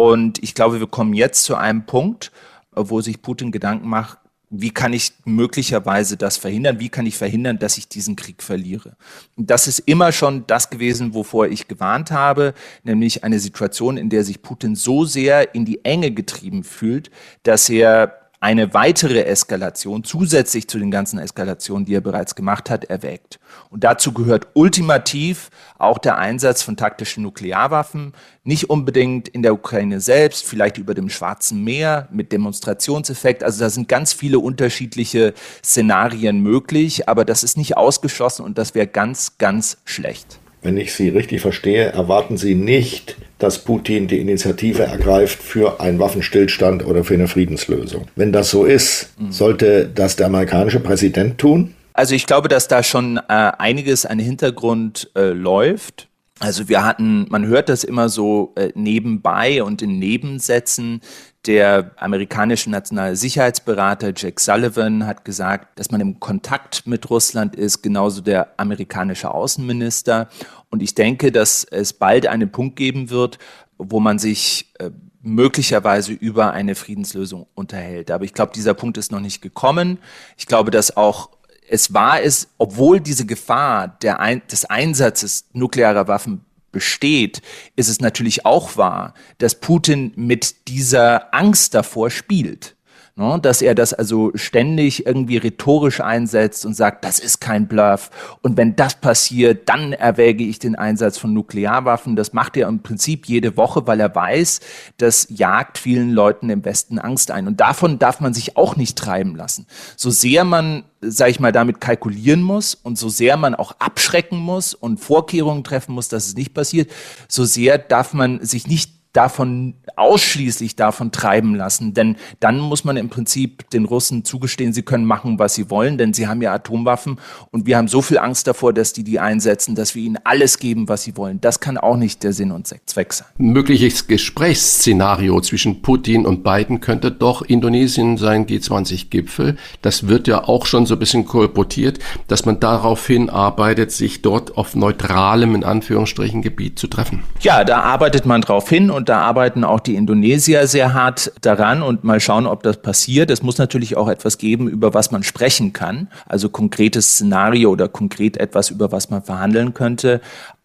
[0.00, 2.32] Und ich glaube, wir kommen jetzt zu einem Punkt,
[2.72, 4.16] wo sich Putin Gedanken macht,
[4.48, 6.80] wie kann ich möglicherweise das verhindern?
[6.80, 8.96] Wie kann ich verhindern, dass ich diesen Krieg verliere?
[9.36, 14.08] Und das ist immer schon das gewesen, wovor ich gewarnt habe, nämlich eine Situation, in
[14.08, 17.10] der sich Putin so sehr in die Enge getrieben fühlt,
[17.42, 22.84] dass er eine weitere Eskalation zusätzlich zu den ganzen Eskalationen, die er bereits gemacht hat,
[22.84, 23.38] erwägt.
[23.68, 30.00] Und dazu gehört ultimativ auch der Einsatz von taktischen Nuklearwaffen, nicht unbedingt in der Ukraine
[30.00, 33.44] selbst, vielleicht über dem Schwarzen Meer mit Demonstrationseffekt.
[33.44, 38.74] Also da sind ganz viele unterschiedliche Szenarien möglich, aber das ist nicht ausgeschlossen und das
[38.74, 40.40] wäre ganz, ganz schlecht.
[40.62, 45.98] Wenn ich Sie richtig verstehe, erwarten Sie nicht, dass Putin die Initiative ergreift für einen
[45.98, 48.06] Waffenstillstand oder für eine Friedenslösung.
[48.14, 49.32] Wenn das so ist, mhm.
[49.32, 51.74] sollte das der amerikanische Präsident tun?
[51.94, 56.08] Also ich glaube, dass da schon äh, einiges an Hintergrund äh, läuft.
[56.38, 61.00] Also wir hatten, man hört das immer so äh, nebenbei und in Nebensätzen.
[61.46, 67.82] Der amerikanische nationale Sicherheitsberater Jack Sullivan hat gesagt, dass man im Kontakt mit Russland ist,
[67.82, 70.28] genauso der amerikanische Außenminister.
[70.68, 73.38] Und ich denke, dass es bald einen Punkt geben wird,
[73.78, 74.90] wo man sich äh,
[75.22, 78.10] möglicherweise über eine Friedenslösung unterhält.
[78.10, 79.98] Aber ich glaube, dieser Punkt ist noch nicht gekommen.
[80.36, 81.30] Ich glaube, dass auch
[81.70, 87.42] es wahr ist, obwohl diese Gefahr Ein des Einsatzes nuklearer Waffen besteht,
[87.76, 92.76] ist es natürlich auch wahr, dass Putin mit dieser Angst davor spielt.
[93.16, 98.10] Ne, dass er das also ständig irgendwie rhetorisch einsetzt und sagt, das ist kein Bluff.
[98.40, 102.16] Und wenn das passiert, dann erwäge ich den Einsatz von Nuklearwaffen.
[102.16, 104.60] Das macht er im Prinzip jede Woche, weil er weiß,
[104.98, 107.46] das jagt vielen Leuten im Westen Angst ein.
[107.48, 109.66] Und davon darf man sich auch nicht treiben lassen.
[109.96, 114.38] So sehr man sage ich mal, damit kalkulieren muss und so sehr man auch abschrecken
[114.38, 116.90] muss und Vorkehrungen treffen muss, dass es nicht passiert,
[117.26, 122.96] so sehr darf man sich nicht davon ausschließlich davon treiben lassen, denn dann muss man
[122.96, 126.52] im Prinzip den Russen zugestehen, sie können machen, was sie wollen, denn sie haben ja
[126.52, 127.18] Atomwaffen
[127.50, 130.58] und wir haben so viel Angst davor, dass die die einsetzen, dass wir ihnen alles
[130.58, 131.40] geben, was sie wollen.
[131.40, 133.26] Das kann auch nicht der Sinn und Zweck sein.
[133.38, 139.56] Ein mögliches Gesprächsszenario zwischen Putin und Biden könnte doch Indonesien sein G20-Gipfel.
[139.82, 144.56] Das wird ja auch schon so ein bisschen kolportiert, dass man darauf hinarbeitet, sich dort
[144.56, 147.24] auf neutralem, in Anführungsstrichen, Gebiet zu treffen.
[147.40, 151.82] Ja, da arbeitet man drauf hin und da arbeiten auch die Indonesier sehr hart daran
[151.82, 153.30] und mal schauen, ob das passiert.
[153.30, 157.88] Es muss natürlich auch etwas geben, über was man sprechen kann, also konkretes Szenario oder
[157.88, 160.20] konkret etwas, über was man verhandeln könnte.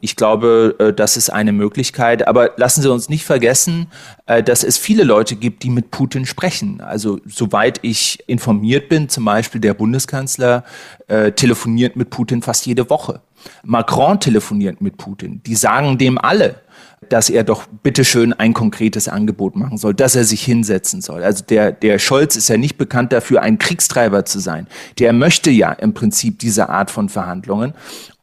[0.06, 2.28] Ich glaube, äh, das ist eine Möglichkeit.
[2.28, 3.88] Aber lassen Sie uns nicht vergessen,
[4.28, 6.80] äh, dass es viele Leute gibt, die mit Putin sprechen.
[6.80, 10.64] Also soweit ich informiert bin, zum Beispiel der Bundeskanzler
[11.08, 13.22] äh, telefoniert mit Putin fast jede Woche.
[13.64, 15.42] Macron telefoniert mit Putin.
[15.44, 16.62] Die sagen dem alle,
[17.10, 21.24] dass er doch bitteschön ein konkretes Angebot machen soll, dass er sich hinsetzen soll.
[21.24, 24.68] Also der, der Scholz ist ja nicht bekannt dafür, ein Kriegstreiber zu sein.
[25.00, 27.74] Der möchte ja im Prinzip diese Art von Verhandlungen.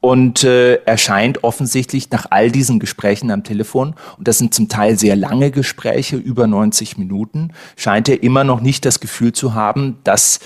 [0.02, 4.68] Und äh, er scheint offensichtlich nach all diesen Gesprächen am Telefon, und das sind zum
[4.68, 9.54] Teil sehr lange Gespräche, über 90 Minuten, scheint er immer noch nicht das Gefühl zu
[9.54, 10.40] haben, dass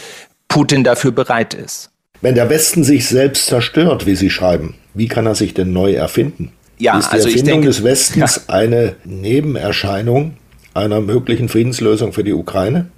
[0.46, 1.90] Putin dafür bereit ist.
[2.20, 5.94] Wenn der Westen sich selbst zerstört, wie Sie schreiben, wie kann er sich denn neu
[5.94, 6.52] erfinden?
[6.76, 8.54] Ja, ist die also Erfindung denke, des Westens ja.
[8.54, 10.34] eine Nebenerscheinung
[10.74, 12.88] einer möglichen Friedenslösung für die Ukraine?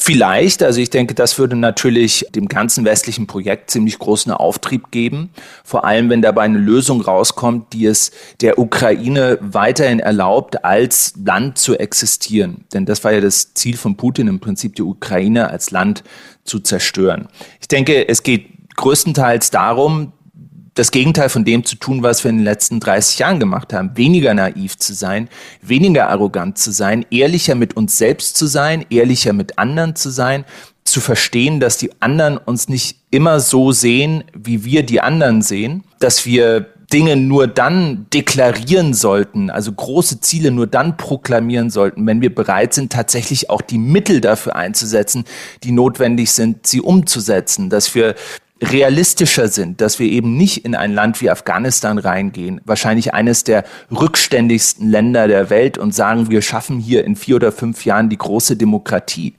[0.00, 5.30] Vielleicht, also ich denke, das würde natürlich dem ganzen westlichen Projekt ziemlich großen Auftrieb geben.
[5.64, 11.58] Vor allem, wenn dabei eine Lösung rauskommt, die es der Ukraine weiterhin erlaubt, als Land
[11.58, 12.64] zu existieren.
[12.72, 16.04] Denn das war ja das Ziel von Putin, im Prinzip die Ukraine als Land
[16.44, 17.26] zu zerstören.
[17.60, 20.12] Ich denke, es geht größtenteils darum,
[20.78, 23.96] das Gegenteil von dem zu tun, was wir in den letzten 30 Jahren gemacht haben.
[23.96, 25.28] Weniger naiv zu sein,
[25.60, 30.44] weniger arrogant zu sein, ehrlicher mit uns selbst zu sein, ehrlicher mit anderen zu sein,
[30.84, 35.84] zu verstehen, dass die anderen uns nicht immer so sehen, wie wir die anderen sehen,
[35.98, 42.22] dass wir Dinge nur dann deklarieren sollten, also große Ziele nur dann proklamieren sollten, wenn
[42.22, 45.24] wir bereit sind, tatsächlich auch die Mittel dafür einzusetzen,
[45.64, 48.14] die notwendig sind, sie umzusetzen, dass wir
[48.62, 53.64] realistischer sind, dass wir eben nicht in ein Land wie Afghanistan reingehen, wahrscheinlich eines der
[53.90, 58.18] rückständigsten Länder der Welt und sagen, wir schaffen hier in vier oder fünf Jahren die
[58.18, 59.34] große Demokratie.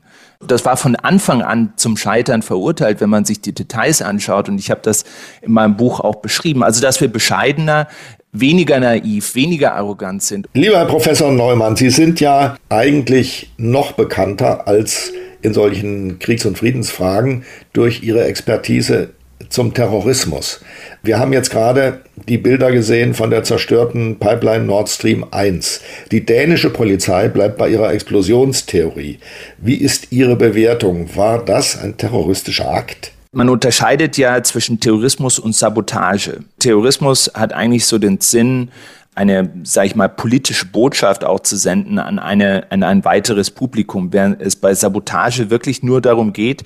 [0.48, 4.48] Das war von Anfang an zum Scheitern verurteilt, wenn man sich die Details anschaut.
[4.48, 5.04] Und ich habe das
[5.42, 6.64] in meinem Buch auch beschrieben.
[6.64, 7.90] Also, dass wir bescheidener,
[8.32, 10.48] weniger naiv, weniger arrogant sind.
[10.54, 16.58] Lieber Herr Professor Neumann, Sie sind ja eigentlich noch bekannter als in solchen Kriegs- und
[16.58, 19.10] Friedensfragen durch ihre Expertise
[19.48, 20.62] zum Terrorismus.
[21.02, 25.82] Wir haben jetzt gerade die Bilder gesehen von der zerstörten Pipeline Nord Stream 1.
[26.12, 29.20] Die dänische Polizei bleibt bei ihrer Explosionstheorie.
[29.58, 31.16] Wie ist Ihre Bewertung?
[31.16, 33.14] War das ein terroristischer Akt?
[33.32, 36.40] Man unterscheidet ja zwischen Terrorismus und Sabotage.
[36.58, 38.72] Terrorismus hat eigentlich so den Sinn,
[39.20, 44.14] eine, sage ich mal, politische Botschaft auch zu senden an, eine, an ein weiteres Publikum,
[44.14, 46.64] während es bei Sabotage wirklich nur darum geht,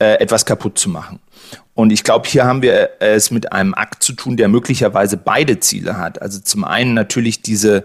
[0.00, 1.20] äh, etwas kaputt zu machen.
[1.74, 5.60] Und ich glaube, hier haben wir es mit einem Akt zu tun, der möglicherweise beide
[5.60, 6.20] Ziele hat.
[6.20, 7.84] Also zum einen natürlich diese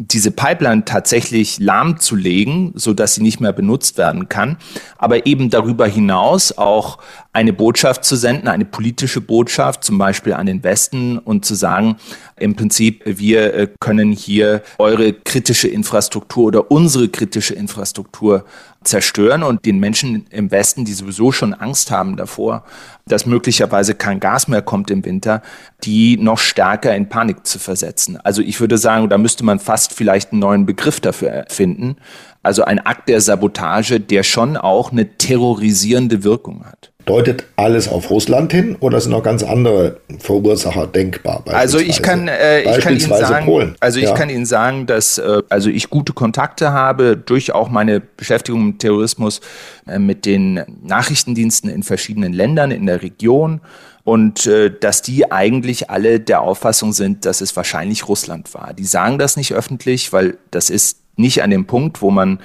[0.00, 4.56] diese Pipeline tatsächlich lahmzulegen, so dass sie nicht mehr benutzt werden kann,
[4.96, 6.98] aber eben darüber hinaus auch
[7.34, 11.96] eine Botschaft zu senden, eine politische Botschaft, zum Beispiel an den Westen und zu sagen,
[12.36, 18.46] im Prinzip, wir äh, können hier eure kritische Infrastruktur oder unsere kritische Infrastruktur
[18.82, 22.64] zerstören und den Menschen im Westen, die sowieso schon Angst haben davor,
[23.06, 25.42] dass möglicherweise kein Gas mehr kommt im Winter,
[25.84, 28.18] die noch stärker in Panik zu versetzen.
[28.22, 31.96] Also ich würde sagen, da müsste man fast vielleicht einen neuen Begriff dafür erfinden.
[32.42, 36.89] Also ein Akt der Sabotage, der schon auch eine terrorisierende Wirkung hat.
[37.10, 41.42] Deutet alles auf Russland hin oder sind noch ganz andere Verursacher denkbar?
[41.46, 43.74] Also ich kann, äh, ich kann Ihnen sagen, Polen.
[43.80, 44.14] also ich ja.
[44.14, 48.78] kann Ihnen sagen, dass äh, also ich gute Kontakte habe durch auch meine Beschäftigung mit
[48.78, 49.40] Terrorismus
[49.88, 53.60] äh, mit den Nachrichtendiensten in verschiedenen Ländern in der Region
[54.04, 58.72] und äh, dass die eigentlich alle der Auffassung sind, dass es wahrscheinlich Russland war.
[58.72, 62.38] Die sagen das nicht öffentlich, weil das ist nicht an dem Punkt, wo man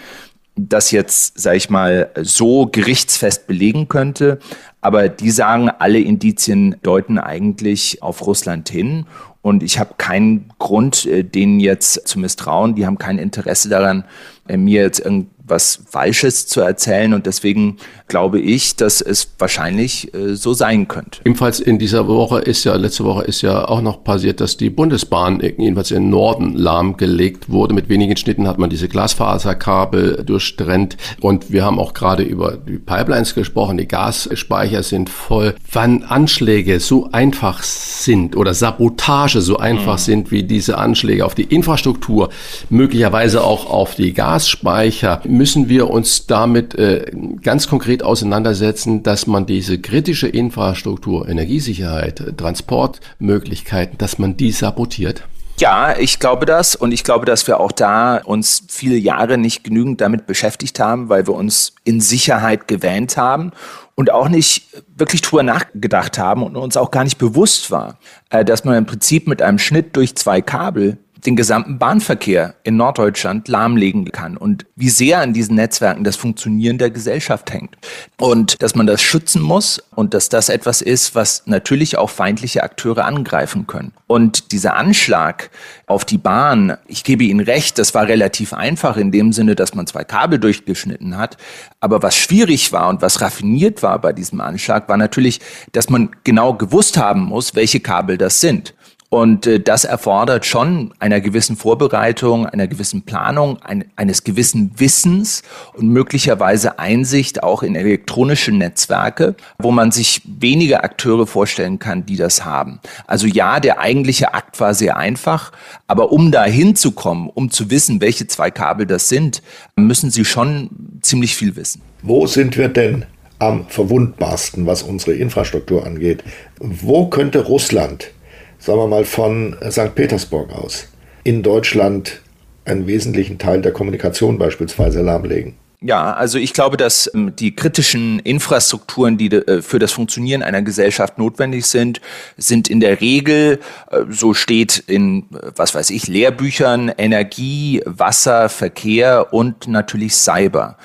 [0.55, 4.39] das jetzt, sag ich mal, so gerichtsfest belegen könnte.
[4.81, 9.05] Aber die sagen, alle Indizien deuten eigentlich auf Russland hin.
[9.41, 12.75] Und ich habe keinen Grund, äh, denen jetzt zu misstrauen.
[12.75, 14.05] Die haben kein Interesse daran,
[14.47, 17.13] äh, mir jetzt irgendwie was Falsches zu erzählen.
[17.13, 17.77] Und deswegen
[18.07, 21.21] glaube ich, dass es wahrscheinlich äh, so sein könnte.
[21.25, 24.69] Ebenfalls in dieser Woche ist ja, letzte Woche ist ja auch noch passiert, dass die
[24.69, 27.73] Bundesbahn jedenfalls im Norden lahmgelegt wurde.
[27.73, 30.97] Mit wenigen Schnitten hat man diese Glasfaserkabel durchtrennt.
[31.21, 33.77] Und wir haben auch gerade über die Pipelines gesprochen.
[33.77, 35.55] Die Gasspeicher sind voll.
[35.71, 40.01] Wann Anschläge so einfach sind oder Sabotage so einfach mhm.
[40.01, 42.29] sind wie diese Anschläge auf die Infrastruktur,
[42.69, 49.45] möglicherweise auch auf die Gasspeicher, müssen wir uns damit äh, ganz konkret auseinandersetzen, dass man
[49.45, 55.23] diese kritische Infrastruktur, Energiesicherheit, Transportmöglichkeiten, dass man die sabotiert?
[55.57, 59.63] Ja, ich glaube das und ich glaube, dass wir auch da uns viele Jahre nicht
[59.63, 63.51] genügend damit beschäftigt haben, weil wir uns in Sicherheit gewähnt haben
[63.95, 64.67] und auch nicht
[64.97, 67.99] wirklich drüber nachgedacht haben und uns auch gar nicht bewusst war,
[68.31, 72.77] äh, dass man im Prinzip mit einem Schnitt durch zwei Kabel den gesamten Bahnverkehr in
[72.77, 77.75] Norddeutschland lahmlegen kann und wie sehr an diesen Netzwerken das Funktionieren der Gesellschaft hängt.
[78.17, 82.63] Und dass man das schützen muss und dass das etwas ist, was natürlich auch feindliche
[82.63, 83.93] Akteure angreifen können.
[84.07, 85.49] Und dieser Anschlag
[85.87, 89.73] auf die Bahn, ich gebe Ihnen recht, das war relativ einfach in dem Sinne, dass
[89.73, 91.37] man zwei Kabel durchgeschnitten hat.
[91.79, 95.39] Aber was schwierig war und was raffiniert war bei diesem Anschlag, war natürlich,
[95.71, 98.74] dass man genau gewusst haben muss, welche Kabel das sind.
[99.09, 105.43] Und äh, das erfordert schon einer gewissen Vorbereitung, einer gewissen Planung, ein, eines gewissen Wissens
[105.73, 112.17] und möglicherweise Einsicht auch in elektronische Netzwerke, wo man sich wenige Akteure vorstellen kann, die
[112.17, 112.79] das haben.
[113.05, 115.51] Also ja, der eigentliche Akt war sehr einfach,
[115.87, 119.41] aber um da hinzukommen, um zu wissen, welche zwei Kabel das sind,
[119.75, 120.69] müssen Sie schon
[121.01, 121.81] ziemlich viel wissen.
[122.01, 123.05] Wo sind wir denn
[123.39, 126.23] am verwundbarsten, was unsere Infrastruktur angeht?
[126.59, 128.11] Wo könnte Russland
[128.59, 129.95] sagen wir mal, von St.
[129.95, 130.87] Petersburg aus
[131.23, 132.21] in Deutschland
[132.65, 135.55] einen wesentlichen Teil der Kommunikation beispielsweise lahmlegen.
[135.81, 140.63] Ja, also ich glaube, dass ähm, die kritischen Infrastrukturen, die äh, für das Funktionieren einer
[140.63, 142.01] Gesellschaft notwendig sind,
[142.37, 143.59] sind in der Regel,
[143.91, 150.77] äh, so steht in, äh, was weiß ich, Lehrbüchern, Energie, Wasser, Verkehr und natürlich Cyber.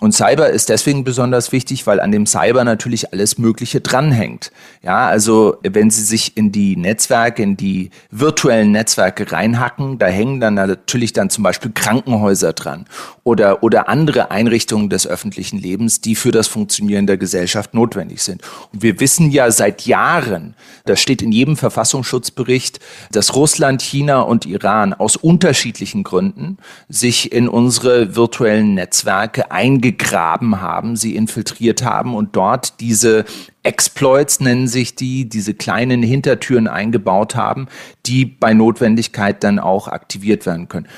[0.00, 4.52] Und Cyber ist deswegen besonders wichtig, weil an dem Cyber natürlich alles Mögliche dranhängt.
[4.80, 10.38] Ja, also wenn Sie sich in die Netzwerke, in die virtuellen Netzwerke reinhacken, da hängen
[10.38, 12.84] dann natürlich dann zum Beispiel Krankenhäuser dran
[13.24, 18.42] oder, oder andere Einrichtungen des öffentlichen Lebens, die für das Funktionieren der Gesellschaft notwendig sind.
[18.72, 22.78] Und wir wissen ja seit Jahren, das steht in jedem Verfassungsschutzbericht,
[23.10, 26.58] dass Russland, China und Iran aus unterschiedlichen Gründen
[26.88, 33.24] sich in unsere virtuellen Netzwerke eingegangen eingegraben haben, sie infiltriert haben und dort diese
[33.62, 37.68] Exploits nennen sich die, diese kleinen Hintertüren eingebaut haben,
[38.06, 40.88] die bei Notwendigkeit dann auch aktiviert werden können.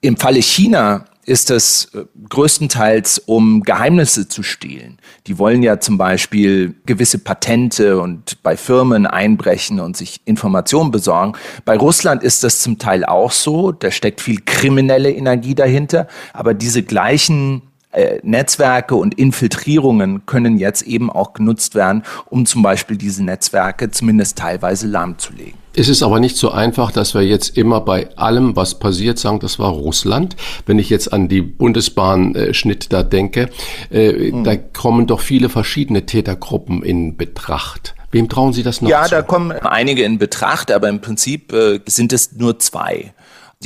[0.00, 4.98] Im Falle China ist es äh, größtenteils, um Geheimnisse zu stehlen.
[5.26, 11.32] Die wollen ja zum Beispiel gewisse Patente und bei Firmen einbrechen und sich Informationen besorgen.
[11.64, 13.72] Bei Russland ist das zum Teil auch so.
[13.72, 16.06] Da steckt viel kriminelle Energie dahinter.
[16.32, 17.62] Aber diese gleichen
[17.96, 23.90] äh, Netzwerke und Infiltrierungen können jetzt eben auch genutzt werden, um zum Beispiel diese Netzwerke
[23.90, 25.54] zumindest teilweise lahmzulegen.
[25.74, 29.40] Es ist aber nicht so einfach, dass wir jetzt immer bei allem, was passiert, sagen,
[29.40, 30.36] das war Russland.
[30.64, 33.50] Wenn ich jetzt an die Bundesbahnschnitt da denke,
[33.90, 34.44] äh, hm.
[34.44, 37.94] da kommen doch viele verschiedene Tätergruppen in Betracht.
[38.10, 38.88] Wem trauen Sie das noch?
[38.88, 39.10] Ja, zu?
[39.10, 43.12] da kommen einige in Betracht, aber im Prinzip äh, sind es nur zwei.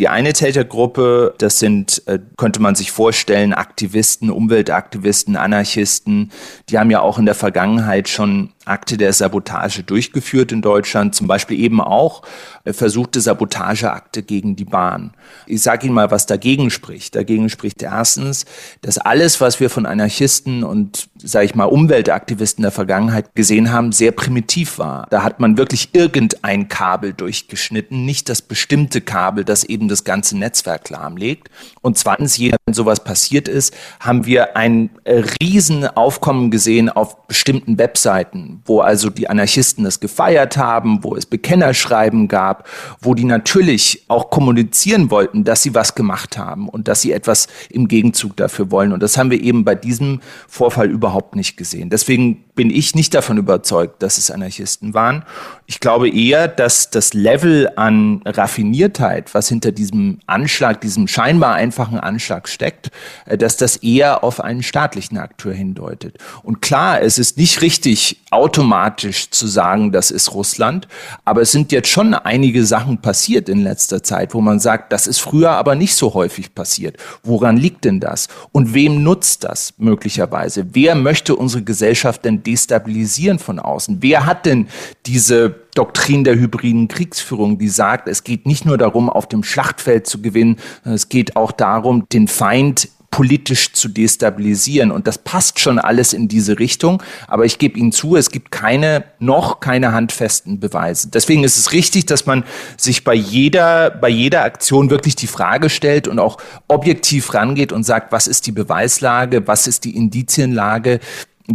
[0.01, 6.33] Die eine Tätergruppe, das sind, äh, könnte man sich vorstellen, Aktivisten, Umweltaktivisten, Anarchisten.
[6.71, 11.27] Die haben ja auch in der Vergangenheit schon Akte der Sabotage durchgeführt in Deutschland, zum
[11.27, 12.23] Beispiel eben auch
[12.65, 15.13] äh, versuchte Sabotageakte gegen die Bahn.
[15.47, 17.15] Ich sage Ihnen mal, was dagegen spricht.
[17.17, 18.45] Dagegen spricht erstens,
[18.83, 23.93] dass alles, was wir von Anarchisten und, sage ich mal, Umweltaktivisten der Vergangenheit gesehen haben,
[23.93, 25.07] sehr primitiv war.
[25.11, 30.39] Da hat man wirklich irgendein Kabel durchgeschnitten, nicht das bestimmte Kabel, das eben das ganze
[30.39, 31.51] Netzwerk lahmlegt.
[31.83, 37.27] Und zweitens, je wenn sowas passiert ist, haben wir ein äh, riesen Aufkommen gesehen auf
[37.27, 42.69] bestimmten Webseiten, wo also die Anarchisten es gefeiert haben, wo es Bekennerschreiben gab,
[43.01, 47.49] wo die natürlich auch kommunizieren wollten, dass sie was gemacht haben und dass sie etwas
[47.71, 48.93] im Gegenzug dafür wollen.
[48.93, 51.91] Und das haben wir eben bei diesem Vorfall überhaupt nicht gesehen.
[51.91, 55.25] Deswegen bin ich nicht davon überzeugt, dass es Anarchisten waren.
[55.65, 61.99] Ich glaube eher, dass das Level an Raffiniertheit, was hinter diesem Anschlag, diesem scheinbar einfachen
[61.99, 62.91] Anschlag steckt,
[63.25, 66.19] äh, dass das eher auf einen staatlichen Akteur hindeutet.
[66.43, 70.87] Und klar, es ist nicht richtig, automatisch zu sagen, das ist Russland,
[71.25, 75.07] aber es sind jetzt schon einige Sachen passiert in letzter Zeit, wo man sagt, das
[75.07, 76.97] ist früher aber nicht so häufig passiert.
[77.23, 78.29] Woran liegt denn das?
[78.53, 80.67] Und wem nutzt das möglicherweise?
[80.75, 83.99] Wer möchte unsere Gesellschaft denn destabilisieren von außen?
[84.01, 84.69] Wer hat denn
[85.07, 90.07] diese Doktrin der hybriden Kriegsführung, die sagt, es geht nicht nur darum, auf dem Schlachtfeld
[90.07, 94.91] zu gewinnen, es geht auch darum, den Feind politisch zu destabilisieren.
[94.91, 97.03] Und das passt schon alles in diese Richtung.
[97.27, 101.09] Aber ich gebe Ihnen zu, es gibt keine, noch keine handfesten Beweise.
[101.09, 102.45] Deswegen ist es richtig, dass man
[102.77, 106.39] sich bei jeder, bei jeder Aktion wirklich die Frage stellt und auch
[106.69, 111.01] objektiv rangeht und sagt, was ist die Beweislage, was ist die Indizienlage,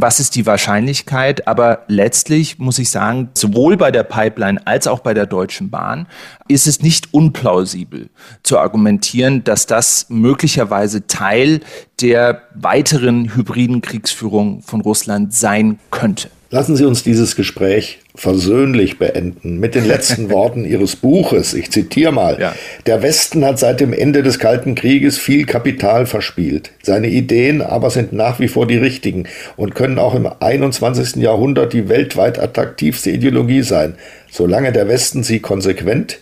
[0.02, 1.48] was ist die Wahrscheinlichkeit?
[1.48, 6.08] Aber letztlich muss ich sagen, sowohl bei der Pipeline als auch bei der Deutschen Bahn
[6.48, 8.10] ist es nicht unplausibel
[8.44, 11.62] zu argumentieren, dass das möglicherweise Teil
[12.02, 16.30] der weiteren hybriden Kriegsführung von Russland sein könnte.
[16.52, 21.54] Lassen Sie uns dieses Gespräch versöhnlich beenden mit den letzten Worten Ihres Buches.
[21.54, 22.38] Ich zitiere mal.
[22.40, 22.56] Ja.
[22.86, 26.72] Der Westen hat seit dem Ende des Kalten Krieges viel Kapital verspielt.
[26.84, 29.26] Seine Ideen aber sind nach wie vor die richtigen
[29.58, 31.16] und können auch im 21.
[31.16, 33.96] Jahrhundert die weltweit attraktivste Ideologie sein,
[34.32, 36.20] solange der Westen sie konsequent,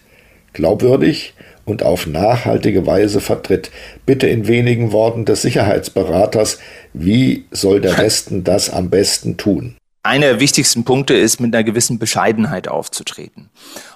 [0.53, 1.33] glaubwürdig
[1.65, 3.71] und auf nachhaltige Weise vertritt.
[4.05, 6.59] Bitte in wenigen Worten des Sicherheitsberaters,
[6.93, 9.75] wie soll der Westen das am besten tun?
[10.03, 13.49] Einer der wichtigsten Punkte ist, mit einer gewissen Bescheidenheit aufzutreten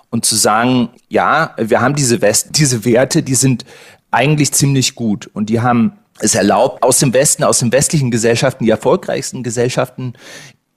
[0.10, 3.66] und zu sagen, ja, wir haben diese, West diese Werte, die sind
[4.10, 8.64] eigentlich ziemlich gut und die haben es erlaubt, aus dem Westen, aus den westlichen Gesellschaften,
[8.64, 10.14] die erfolgreichsten Gesellschaften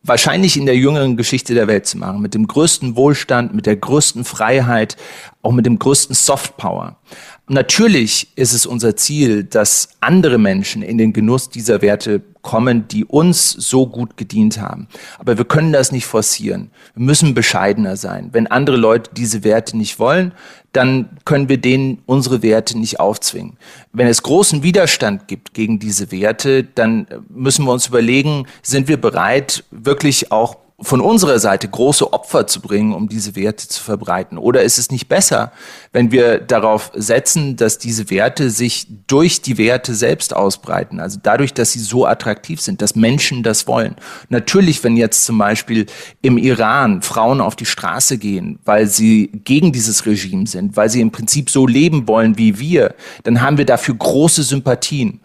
[0.03, 3.77] wahrscheinlich in der jüngeren Geschichte der Welt zu machen, mit dem größten Wohlstand, mit der
[3.77, 4.97] größten Freiheit,
[5.43, 6.97] auch mit dem größten Softpower.
[7.53, 13.05] Natürlich ist es unser Ziel, dass andere Menschen in den Genuss dieser Werte kommen, die
[13.05, 14.87] uns so gut gedient haben.
[15.19, 16.71] Aber wir können das nicht forcieren.
[16.95, 18.29] Wir müssen bescheidener sein.
[18.31, 20.33] Wenn andere Leute diese Werte nicht wollen,
[20.71, 23.57] dann können wir denen unsere Werte nicht aufzwingen.
[23.93, 29.01] Wenn es großen Widerstand gibt gegen diese Werte, dann müssen wir uns überlegen, sind wir
[29.01, 34.39] bereit, wirklich auch von unserer Seite große Opfer zu bringen, um diese Werte zu verbreiten?
[34.39, 35.53] Oder ist es nicht besser,
[35.93, 40.99] wenn wir darauf setzen, dass diese Werte sich durch die Werte selbst ausbreiten?
[40.99, 43.97] Also dadurch, dass sie so attraktiv sind, dass Menschen das wollen.
[44.31, 45.87] Natürlich, wenn jetzt zum Beispiel
[46.23, 51.03] im Iran Frauen auf die Straße gehen, weil sie gegen dieses Regime sind, weil sie
[51.03, 55.21] im Prinzip so leben wollen wie wir, dann haben wir dafür große Sympathien.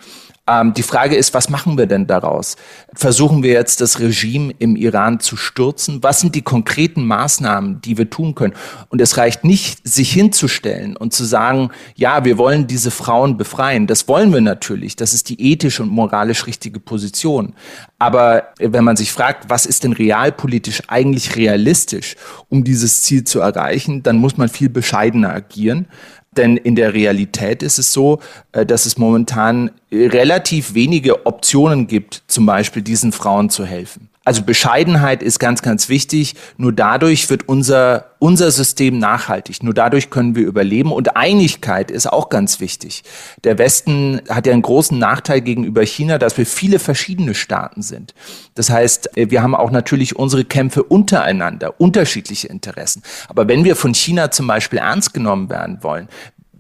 [0.48, 2.56] Ähm, die Frage ist, was machen wir denn daraus?
[2.94, 6.04] Versuchen wir jetzt das Regime im Iran zu stürzen?
[6.04, 8.54] Was sind die konkreten Maßnahmen, die wir tun können?
[8.90, 13.88] Und es reicht nicht, sich hinzustellen und zu sagen, ja, wir wollen diese Frauen befreien.
[13.88, 14.96] Das wollen wir natürlich.
[14.96, 17.56] Das ist die ethisch und moralisch richtige Position.
[17.98, 22.18] Aber wenn man sich fragt, was ist denn realpolitisch eigentlich realistisch,
[22.50, 25.88] um dieses Ziel zu erreichen, dann muss man viel bescheidener agieren.
[26.38, 28.20] Denn in der Realität ist es so,
[28.52, 34.10] äh, dass es momentan relativ wenige Optionen gibt, zum Beispiel diesen Frauen zu helfen.
[34.26, 36.34] Also Bescheidenheit ist ganz, ganz wichtig.
[36.58, 39.62] Nur dadurch wird unser, unser System nachhaltig.
[39.62, 40.92] Nur dadurch können wir überleben.
[40.92, 43.04] Und Einigkeit ist auch ganz wichtig.
[43.44, 48.16] Der Westen hat ja einen großen Nachteil gegenüber China, dass wir viele verschiedene Staaten sind.
[48.56, 53.04] Das heißt, wir haben auch natürlich unsere Kämpfe untereinander, unterschiedliche Interessen.
[53.28, 56.10] Aber wenn wir von China zum Beispiel ernst genommen werden wollen,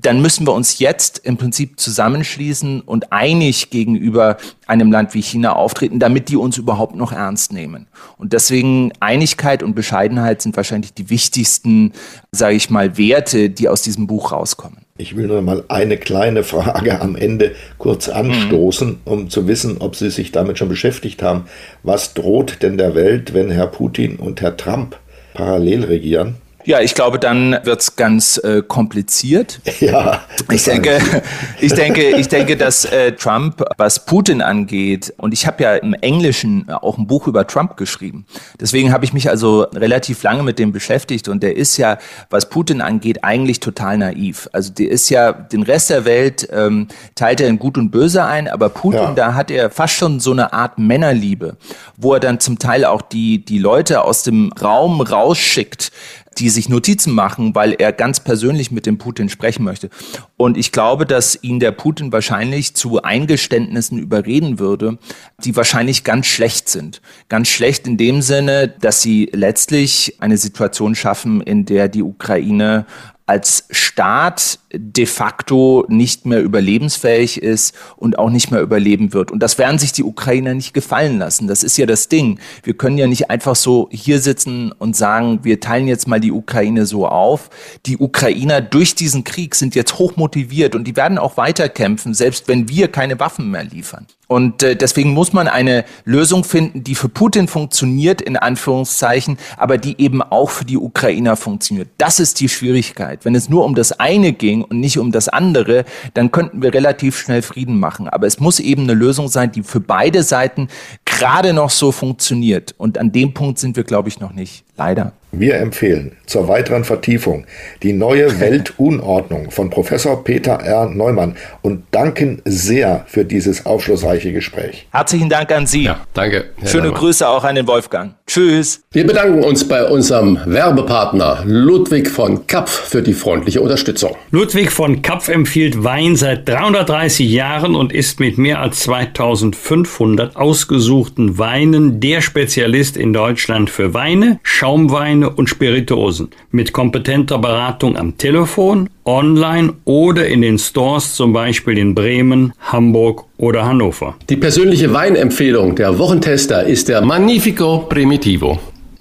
[0.06, 4.38] dann müssen wir uns jetzt im Prinzip zusammenschließen und einig gegenüber
[4.68, 7.88] einem Land wie China auftreten, damit die uns überhaupt noch ernst nehmen.
[8.18, 11.94] Und deswegen Einigkeit und Bescheidenheit sind wahrscheinlich die wichtigsten,
[12.32, 14.78] sage ich mal, Werte, die aus diesem Buch rauskommen.
[14.98, 18.98] Ich will nur mal eine kleine Frage am Ende kurz anstoßen, mhm.
[19.06, 21.46] um zu wissen, ob Sie sich damit schon beschäftigt haben.
[21.82, 24.98] Was droht denn der Welt, wenn Herr Putin und Herr Trump
[25.34, 26.36] parallel regieren?
[26.66, 29.60] Ja, ich glaube, dann wird's ganz äh, kompliziert.
[29.80, 30.22] Ja.
[30.52, 30.98] Ich denke,
[31.60, 35.94] ich denke, ich denke, dass äh, Trump, was Putin angeht, und ich habe ja im
[35.94, 38.26] Englischen auch ein Buch über Trump geschrieben.
[38.60, 42.00] Deswegen habe ich mich also relativ lange mit dem beschäftigt und der ist ja,
[42.30, 44.50] was Putin angeht, eigentlich total naiv.
[44.52, 48.26] Also der ist ja den Rest der Welt ähm, teilt er in Gut und Böse
[48.26, 49.14] ein, aber Putin, ja.
[49.14, 51.58] da hat er fast schon so eine Art Männerliebe,
[51.98, 55.92] wo er dann zum Teil auch die die Leute aus dem Raum rausschickt,
[56.38, 59.90] die sich Notizen machen, weil er ganz persönlich mit dem Putin sprechen möchte.
[60.38, 64.98] Und ich glaube, dass ihn der Putin wahrscheinlich zu Eingeständnissen überreden würde,
[65.44, 67.02] die wahrscheinlich ganz schlecht sind.
[67.30, 72.86] Ganz schlecht in dem Sinne, dass sie letztlich eine Situation schaffen, in der die Ukraine
[73.28, 79.32] als Staat de facto nicht mehr überlebensfähig ist und auch nicht mehr überleben wird.
[79.32, 81.48] Und das werden sich die Ukrainer nicht gefallen lassen.
[81.48, 82.40] Das ist ja das Ding.
[82.64, 86.32] Wir können ja nicht einfach so hier sitzen und sagen, wir teilen jetzt mal die
[86.32, 87.50] Ukraine so auf.
[87.86, 92.70] Die Ukrainer durch diesen Krieg sind jetzt hochmotiviert und die werden auch weiterkämpfen, selbst wenn
[92.70, 94.06] wir keine Waffen mehr liefern.
[94.28, 99.78] Und äh, deswegen muss man eine Lösung finden, die für Putin funktioniert, in Anführungszeichen, aber
[99.78, 101.90] die eben auch für die Ukrainer funktioniert.
[101.98, 103.26] Das ist die Schwierigkeit.
[103.26, 106.74] Wenn es nur um das eine ging und nicht um das andere, dann könnten wir
[106.74, 108.10] relativ schnell Frieden machen.
[108.10, 110.68] Aber es muss eben eine Lösung sein, die für beide Seiten
[111.06, 112.74] gerade noch so funktioniert.
[112.78, 114.66] Und an dem Punkt sind wir, glaube ich, noch nicht.
[114.78, 115.14] Leider.
[115.38, 117.46] Wir empfehlen zur weiteren Vertiefung
[117.84, 120.90] die neue Weltunordnung von Professor Peter R.
[120.90, 124.88] Neumann und danken sehr für dieses aufschlussreiche Gespräch.
[124.92, 125.84] Herzlichen Dank an Sie.
[125.84, 126.46] Ja, danke.
[126.58, 127.00] Herr Schöne Neumann.
[127.00, 128.14] Grüße auch an den Wolfgang.
[128.28, 128.82] Tschüss.
[128.92, 134.16] Wir bedanken uns bei unserem Werbepartner Ludwig von Kapf für die freundliche Unterstützung.
[134.32, 141.38] Ludwig von Kapf empfiehlt Wein seit 330 Jahren und ist mit mehr als 2500 ausgesuchten
[141.38, 148.90] Weinen der Spezialist in Deutschland für Weine, Schaumweine und Spirituosen mit kompetenter Beratung am Telefon,
[149.06, 154.16] online oder in den Stores, zum Beispiel in Bremen, Hamburg oder Hannover.
[154.28, 158.60] Die persönliche Weinempfehlung der Wochentester ist der Magnifico Primitivo.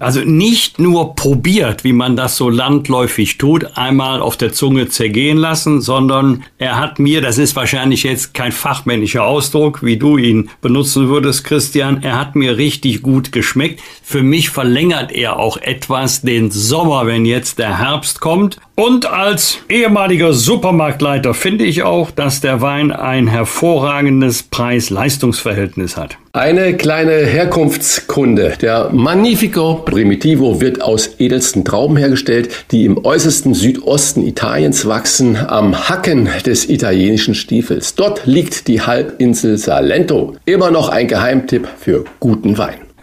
[0.00, 5.38] Also nicht nur probiert, wie man das so landläufig tut, einmal auf der Zunge zergehen
[5.38, 10.50] lassen, sondern er hat mir, das ist wahrscheinlich jetzt kein fachmännischer Ausdruck, wie du ihn
[10.60, 13.80] benutzen würdest, Christian, er hat mir richtig gut geschmeckt.
[14.02, 18.58] Für mich verlängert er auch etwas den Sommer, wenn jetzt der Herbst kommt.
[18.76, 26.18] Und als ehemaliger Supermarktleiter finde ich auch, dass der Wein ein hervorragendes Preis-Leistungs-Verhältnis hat.
[26.32, 28.54] Eine kleine Herkunftskunde.
[28.60, 35.88] Der Magnifico Primitivo wird aus edelsten Trauben hergestellt, die im äußersten Südosten Italiens wachsen, am
[35.88, 37.94] Hacken des italienischen Stiefels.
[37.94, 40.34] Dort liegt die Halbinsel Salento.
[40.46, 42.78] Immer noch ein Geheimtipp für guten Wein.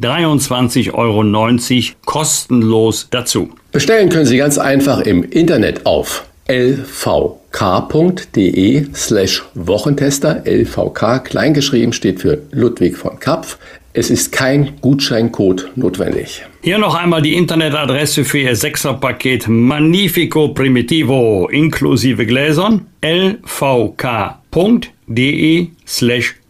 [0.00, 1.24] 23,90 Euro
[2.04, 3.50] kostenlos dazu.
[3.72, 7.26] Bestellen können Sie ganz einfach im Internet auf lvk.de
[8.94, 10.42] slash Wochentester.
[10.46, 13.58] LVK kleingeschrieben steht für Ludwig von Kapf.
[13.92, 16.44] Es ist kein Gutscheincode notwendig.
[16.62, 24.28] Hier noch einmal die Internetadresse für Ihr Sechserpaket Magnifico Primitivo inklusive Gläsern lvk.de
[25.86, 26.34] slash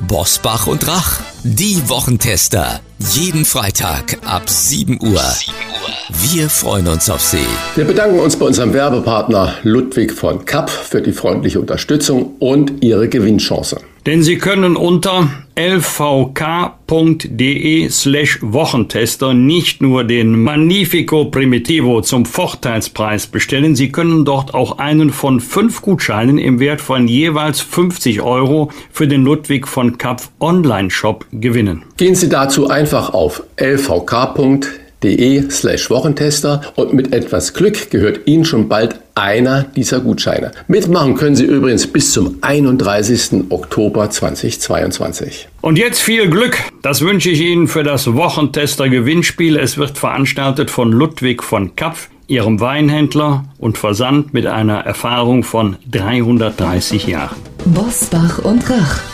[0.00, 2.80] Bosbach und Rach, die Wochentester.
[3.12, 5.22] Jeden Freitag ab 7 Uhr.
[6.10, 7.46] Wir freuen uns auf Sie.
[7.76, 13.08] Wir bedanken uns bei unserem Werbepartner Ludwig von Kapp für die freundliche Unterstützung und Ihre
[13.08, 13.78] Gewinnchance.
[14.06, 17.08] Denn Sie können unter lvk.de
[17.88, 25.10] slash Wochentester nicht nur den Magnifico Primitivo zum Vorteilspreis bestellen, Sie können dort auch einen
[25.10, 31.24] von fünf Gutscheinen im Wert von jeweils 50 Euro für den Ludwig von Kapf Online-Shop
[31.32, 31.84] gewinnen.
[31.96, 38.44] Gehen Sie dazu einfach auf lvk.de de slash Wochentester und mit etwas Glück gehört Ihnen
[38.44, 40.52] schon bald einer dieser Gutscheine.
[40.66, 43.50] Mitmachen können Sie übrigens bis zum 31.
[43.50, 45.48] Oktober 2022.
[45.60, 46.56] Und jetzt viel Glück.
[46.82, 49.56] Das wünsche ich Ihnen für das Wochentester Gewinnspiel.
[49.56, 55.76] Es wird veranstaltet von Ludwig von Kapf, Ihrem Weinhändler und Versand mit einer Erfahrung von
[55.90, 57.36] 330 Jahren.
[57.66, 59.13] Bosbach und Rach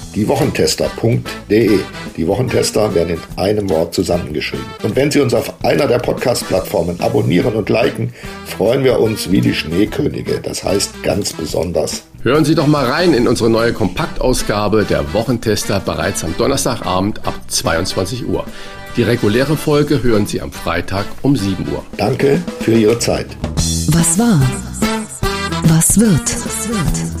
[0.15, 1.79] diewochentester.de.
[2.17, 4.65] Die Wochentester werden in einem Wort zusammengeschrieben.
[4.83, 8.13] Und wenn Sie uns auf einer der Podcast-Plattformen abonnieren und liken,
[8.45, 10.39] freuen wir uns wie die Schneekönige.
[10.41, 12.03] Das heißt ganz besonders.
[12.23, 17.33] Hören Sie doch mal rein in unsere neue Kompaktausgabe der Wochentester bereits am Donnerstagabend ab
[17.47, 18.45] 22 Uhr.
[18.97, 21.83] Die reguläre Folge hören Sie am Freitag um 7 Uhr.
[21.97, 23.27] Danke für Ihre Zeit.
[23.91, 24.41] Was war?
[25.63, 26.21] Was wird?
[26.21, 27.20] Was wird?